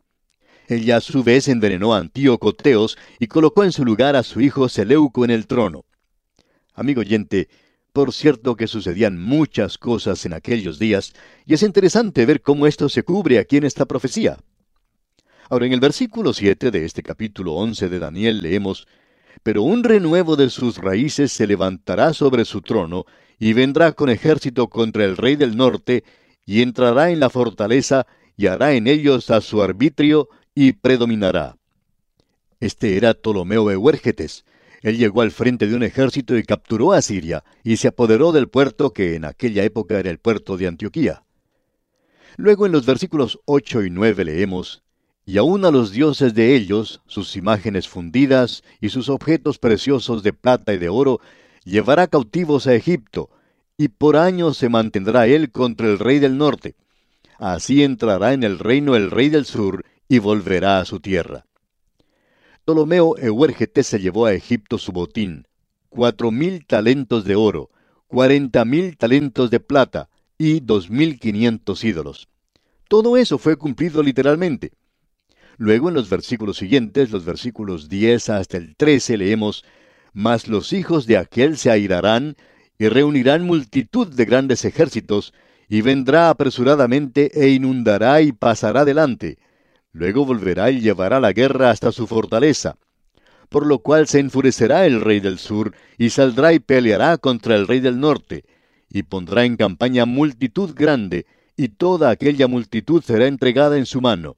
Ella 0.69 0.97
a 0.97 1.01
su 1.01 1.23
vez 1.23 1.49
envenenó 1.49 1.95
a 1.95 1.99
Antíoco 1.99 2.55
Teos 2.55 2.97
y 3.19 3.27
colocó 3.27 3.64
en 3.64 3.73
su 3.73 3.85
lugar 3.85 4.17
a 4.17 4.23
su 4.23 4.40
hijo 4.40 4.69
Seleuco 4.69 5.25
en 5.25 5.31
el 5.31 5.47
trono. 5.47 5.85
Amigo 6.73 7.01
oyente, 7.03 7.49
por 7.94 8.12
cierto 8.12 8.57
que 8.57 8.66
sucedían 8.66 9.22
muchas 9.22 9.78
cosas 9.78 10.26
en 10.26 10.33
aquellos 10.33 10.80
días, 10.80 11.14
y 11.46 11.54
es 11.54 11.62
interesante 11.62 12.26
ver 12.26 12.42
cómo 12.42 12.66
esto 12.66 12.88
se 12.88 13.04
cubre 13.04 13.38
aquí 13.38 13.57
en 13.57 13.62
esta 13.62 13.87
profecía. 13.87 14.37
Ahora, 15.48 15.66
en 15.66 15.72
el 15.72 15.78
versículo 15.78 16.33
7 16.33 16.72
de 16.72 16.85
este 16.87 17.04
capítulo 17.04 17.52
11 17.52 17.88
de 17.88 17.98
Daniel 18.00 18.42
leemos, 18.42 18.88
Pero 19.44 19.62
un 19.62 19.85
renuevo 19.85 20.35
de 20.35 20.50
sus 20.50 20.78
raíces 20.78 21.30
se 21.30 21.46
levantará 21.46 22.12
sobre 22.14 22.44
su 22.44 22.62
trono, 22.62 23.04
y 23.38 23.52
vendrá 23.52 23.92
con 23.92 24.11
ejército 24.11 24.66
contra 24.68 25.04
el 25.04 25.16
rey 25.16 25.37
del 25.37 25.57
norte, 25.57 26.02
y 26.44 26.62
entrará 26.62 27.12
en 27.12 27.20
la 27.20 27.30
fortaleza, 27.30 28.09
y 28.37 28.48
hará 28.48 28.72
en 28.72 28.88
ellos 28.88 29.30
a 29.30 29.40
su 29.40 29.62
arbitrio, 29.62 30.28
y 30.52 30.72
predominará. 30.72 31.59
Este 32.59 32.96
era 32.96 33.14
Ptolomeo 33.14 33.70
Euérgetes. 33.70 34.44
Él 34.85 34.99
llegó 34.99 35.23
al 35.23 35.31
frente 35.31 35.66
de 35.66 35.75
un 35.75 35.83
ejército 35.83 36.37
y 36.37 36.42
capturó 36.42 36.92
a 36.92 37.01
Siria, 37.01 37.42
y 37.62 37.79
se 37.79 37.88
apoderó 37.88 38.33
del 38.33 38.49
puerto 38.49 38.92
que 38.92 39.14
en 39.14 39.25
aquella 39.25 39.64
época 39.64 39.99
era 39.99 40.11
el 40.11 40.18
puerto 40.18 40.59
de 40.59 40.66
Antioquía. 40.66 41.25
Luego 42.37 42.66
en 42.66 42.73
los 42.73 42.85
versículos 42.85 43.40
8 43.47 43.85
y 43.85 43.88
9 43.88 44.27
leemos, 44.27 44.83
Y 45.25 45.38
aun 45.38 45.64
a 45.64 45.70
los 45.70 45.90
dioses 45.90 46.35
de 46.35 46.55
ellos, 46.55 47.01
sus 47.07 47.35
imágenes 47.35 47.88
fundidas 47.88 48.62
y 48.79 48.90
sus 48.90 49.09
objetos 49.09 49.59
preciosos 49.59 50.23
de 50.23 50.35
plata 50.35 50.75
y 50.75 50.77
de 50.77 50.90
oro, 50.90 51.18
llevará 51.64 52.07
cautivos 52.07 52.66
a 52.66 52.75
Egipto, 52.75 53.31
y 53.79 53.88
por 53.88 54.18
años 54.18 54.59
se 54.59 54.68
mantendrá 54.68 55.27
él 55.27 55.51
contra 55.51 55.87
el 55.87 55.99
rey 55.99 56.18
del 56.18 56.37
norte. 56.37 56.75
Así 57.38 57.83
entrará 57.83 58.35
en 58.35 58.42
el 58.42 58.59
reino 58.59 58.97
el 58.97 59.11
rey 59.11 59.31
del 59.31 59.47
sur, 59.47 59.83
y 60.11 60.18
volverá 60.18 60.81
a 60.81 60.85
su 60.85 61.01
tierra. 61.01 61.47
Ptolomeo 62.64 63.18
Euérgetes 63.18 63.87
se 63.87 64.00
llevó 64.00 64.24
a 64.24 64.33
Egipto 64.33 64.79
su 64.79 64.90
botín, 64.90 65.46
cuatro 65.90 66.31
mil 66.31 66.64
talentos 66.64 67.27
de 67.27 67.37
oro, 67.37 67.68
cuarenta 68.07 68.64
mil 68.64 68.96
talentos 68.96 69.50
de 69.50 69.61
plata 69.61 70.09
y 70.38 70.61
dos 70.61 70.88
mil 70.88 71.20
quinientos 71.20 71.85
ídolos. 71.85 72.27
Todo 72.88 73.18
eso 73.18 73.37
fue 73.37 73.57
cumplido 73.57 74.03
literalmente. 74.03 74.72
Luego 75.59 75.90
en 75.90 75.94
los 75.94 76.09
versículos 76.09 76.57
siguientes, 76.57 77.11
los 77.11 77.27
versículos 77.27 77.90
10 77.90 78.31
hasta 78.31 78.57
el 78.57 78.77
13, 78.77 79.18
leemos, 79.18 79.62
Mas 80.14 80.48
los 80.48 80.72
hijos 80.72 81.07
de 81.07 81.18
aquel 81.18 81.59
se 81.59 81.70
airarán 81.70 82.35
y 82.79 82.88
reunirán 82.88 83.44
multitud 83.44 84.09
de 84.09 84.24
grandes 84.24 84.64
ejércitos, 84.64 85.35
y 85.68 85.83
vendrá 85.83 86.31
apresuradamente 86.31 87.31
e 87.35 87.50
inundará 87.50 88.22
y 88.22 88.33
pasará 88.33 88.87
delante, 88.87 89.37
Luego 89.94 90.26
volverá 90.26 90.72
y 90.72 90.80
llevará 90.80 91.20
la 91.20 91.33
guerra 91.33 91.70
hasta 91.70 91.92
su 91.92 92.09
fortaleza. 92.09 92.76
Por 93.48 93.64
lo 93.64 93.78
cual 93.78 94.09
se 94.09 94.18
enfurecerá 94.18 94.87
el 94.87 95.00
rey 95.00 95.20
del 95.20 95.38
sur, 95.38 95.72
y 95.96 96.11
saldrá 96.11 96.52
y 96.52 96.59
peleará 96.59 97.16
contra 97.16 97.54
el 97.54 97.68
rey 97.68 97.78
del 97.78 98.00
norte, 98.00 98.44
y 98.90 99.04
pondrá 99.04 99.44
en 99.44 99.57
campaña 99.57 100.04
multitud 100.04 100.74
grande, 100.74 101.26
y 101.57 101.68
toda 101.68 102.11
aquella 102.11 102.48
multitud 102.48 103.04
será 103.04 103.28
entregada 103.28 103.78
en 103.78 103.87
su 103.87 104.00
mano. 104.00 104.37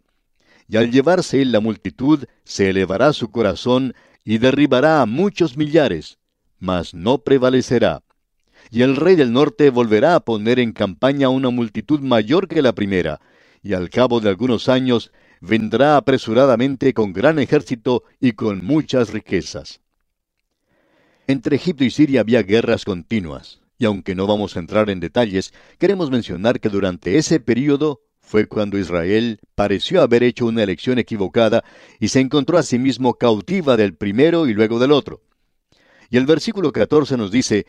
Y 0.68 0.76
al 0.76 0.90
llevarse 0.90 1.42
la 1.46 1.60
multitud, 1.60 2.26
se 2.44 2.68
elevará 2.68 3.14
su 3.14 3.30
corazón, 3.30 3.94
y 4.24 4.36
derribará 4.36 5.00
a 5.00 5.06
muchos 5.06 5.56
millares, 5.56 6.18
mas 6.58 6.92
no 6.92 7.18
prevalecerá. 7.18 8.02
Y 8.70 8.82
el 8.82 8.96
rey 8.96 9.16
del 9.16 9.32
norte 9.32 9.70
volverá 9.70 10.16
a 10.16 10.20
poner 10.20 10.58
en 10.58 10.72
campaña 10.72 11.30
una 11.30 11.48
multitud 11.48 12.00
mayor 12.00 12.46
que 12.46 12.60
la 12.60 12.74
primera, 12.74 13.20
y 13.62 13.72
al 13.72 13.88
cabo 13.88 14.20
de 14.20 14.28
algunos 14.28 14.68
años 14.68 15.12
vendrá 15.40 15.96
apresuradamente 15.96 16.94
con 16.94 17.12
gran 17.12 17.38
ejército 17.38 18.04
y 18.20 18.32
con 18.32 18.64
muchas 18.64 19.10
riquezas. 19.12 19.80
Entre 21.26 21.56
Egipto 21.56 21.84
y 21.84 21.90
Siria 21.90 22.20
había 22.20 22.42
guerras 22.42 22.84
continuas, 22.84 23.60
y 23.78 23.84
aunque 23.84 24.14
no 24.14 24.26
vamos 24.26 24.56
a 24.56 24.60
entrar 24.60 24.90
en 24.90 25.00
detalles, 25.00 25.52
queremos 25.78 26.10
mencionar 26.10 26.60
que 26.60 26.68
durante 26.68 27.18
ese 27.18 27.40
período 27.40 28.00
fue 28.20 28.46
cuando 28.46 28.78
Israel 28.78 29.38
pareció 29.54 30.02
haber 30.02 30.22
hecho 30.22 30.46
una 30.46 30.62
elección 30.62 30.98
equivocada 30.98 31.64
y 32.00 32.08
se 32.08 32.20
encontró 32.20 32.58
a 32.58 32.62
sí 32.62 32.78
mismo 32.78 33.14
cautiva 33.14 33.76
del 33.76 33.94
primero 33.94 34.48
y 34.48 34.54
luego 34.54 34.78
del 34.78 34.92
otro. 34.92 35.22
Y 36.10 36.16
el 36.16 36.26
versículo 36.26 36.72
14 36.72 37.16
nos 37.16 37.30
dice, 37.30 37.66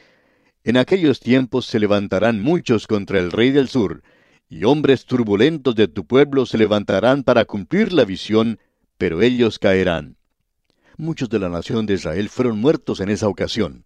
En 0.64 0.78
aquellos 0.78 1.20
tiempos 1.20 1.66
se 1.66 1.80
levantarán 1.80 2.42
muchos 2.42 2.88
contra 2.88 3.20
el 3.20 3.32
rey 3.32 3.52
del 3.52 3.70
sur, 3.70 4.02
y 4.50 4.64
hombres 4.64 5.06
turbulentos 5.06 5.76
de 5.76 5.88
tu 5.88 6.06
pueblo 6.06 6.46
se 6.46 6.58
levantarán 6.58 7.24
para 7.24 7.46
cumplir 7.46 7.92
la 7.94 8.06
visión, 8.06 8.60
pero 8.98 9.22
ellos 9.22 9.60
caerán. 9.60 10.18
Muchos 10.98 11.30
de 11.30 11.40
la 11.40 11.50
nación 11.50 11.86
de 11.86 11.96
Israel 11.96 12.30
fueron 12.30 12.60
muertos 12.60 13.02
en 13.02 13.10
esa 13.10 13.28
ocasión. 13.28 13.86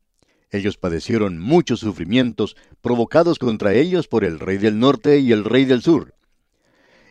Ellos 0.52 0.78
padecieron 0.78 1.40
muchos 1.40 1.80
sufrimientos 1.80 2.56
provocados 2.82 3.40
contra 3.40 3.74
ellos 3.74 4.08
por 4.08 4.24
el 4.24 4.40
rey 4.40 4.58
del 4.58 4.80
norte 4.80 5.20
y 5.20 5.32
el 5.32 5.44
rey 5.44 5.66
del 5.66 5.82
sur. 5.82 6.14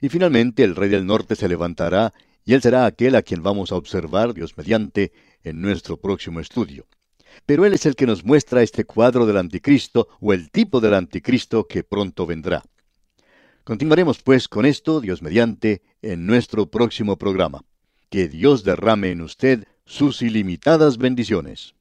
Y 0.01 0.09
finalmente 0.09 0.63
el 0.63 0.77
rey 0.77 0.89
del 0.89 1.07
norte 1.07 1.37
se 1.37 1.49
levantará 1.49 2.13
y 2.45 2.55
él 2.55 2.63
será 2.63 2.87
aquel 2.87 3.17
a 3.17 3.23
quien 3.23 3.43
vamos 3.43 3.73
a 3.73 3.77
observar, 3.77 4.35
Dios 4.35 4.57
mediante, 4.57 5.13
en 5.43 5.61
nuestro 5.61 5.97
próximo 5.97 6.41
estudio. 6.41 6.87
Pero 7.47 7.65
él 7.65 7.73
es 7.73 7.87
el 7.87 7.97
que 7.97 8.07
nos 8.07 8.25
muestra 8.25 8.63
este 8.63 8.85
cuadro 8.85 9.27
del 9.27 9.37
anticristo 9.37 10.09
o 10.21 10.33
el 10.33 10.51
tipo 10.51 10.81
del 10.81 10.95
anticristo 10.95 11.67
que 11.67 11.83
pronto 11.85 12.27
vendrá. 12.27 12.63
Continuaremos 13.65 14.23
pues 14.23 14.49
con 14.49 14.65
esto, 14.65 15.01
Dios 15.01 15.23
mediante, 15.23 15.83
en 16.03 16.27
nuestro 16.27 16.67
próximo 16.71 17.17
programa. 17.17 17.63
Que 18.09 18.29
Dios 18.29 18.65
derrame 18.65 19.11
en 19.11 19.21
usted 19.21 19.65
sus 19.85 20.23
ilimitadas 20.23 20.99
bendiciones. 20.99 21.75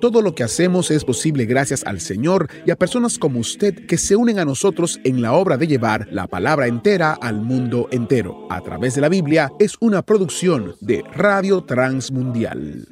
Todo 0.00 0.22
lo 0.22 0.34
que 0.34 0.42
hacemos 0.42 0.90
es 0.90 1.04
posible 1.04 1.44
gracias 1.44 1.84
al 1.84 2.00
Señor 2.00 2.48
y 2.64 2.70
a 2.70 2.76
personas 2.76 3.18
como 3.18 3.38
usted 3.38 3.86
que 3.86 3.98
se 3.98 4.16
unen 4.16 4.38
a 4.38 4.46
nosotros 4.46 4.98
en 5.04 5.20
la 5.20 5.34
obra 5.34 5.58
de 5.58 5.66
llevar 5.66 6.08
la 6.10 6.26
palabra 6.26 6.66
entera 6.66 7.12
al 7.12 7.42
mundo 7.42 7.86
entero. 7.90 8.46
A 8.48 8.62
través 8.62 8.94
de 8.94 9.02
la 9.02 9.10
Biblia 9.10 9.52
es 9.58 9.74
una 9.78 10.00
producción 10.00 10.74
de 10.80 11.04
Radio 11.12 11.64
Transmundial. 11.64 12.88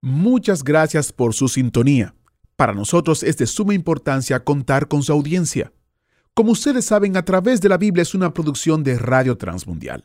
Muchas 0.00 0.62
gracias 0.62 1.12
por 1.12 1.34
su 1.34 1.48
sintonía. 1.48 2.14
Para 2.54 2.72
nosotros 2.72 3.24
es 3.24 3.36
de 3.36 3.48
suma 3.48 3.74
importancia 3.74 4.44
contar 4.44 4.86
con 4.86 5.02
su 5.02 5.12
audiencia. 5.12 5.72
Como 6.34 6.52
ustedes 6.52 6.84
saben, 6.84 7.16
a 7.16 7.24
través 7.24 7.60
de 7.60 7.68
la 7.68 7.78
Biblia 7.78 8.02
es 8.02 8.14
una 8.14 8.32
producción 8.32 8.84
de 8.84 8.96
Radio 8.96 9.36
Transmundial. 9.36 10.04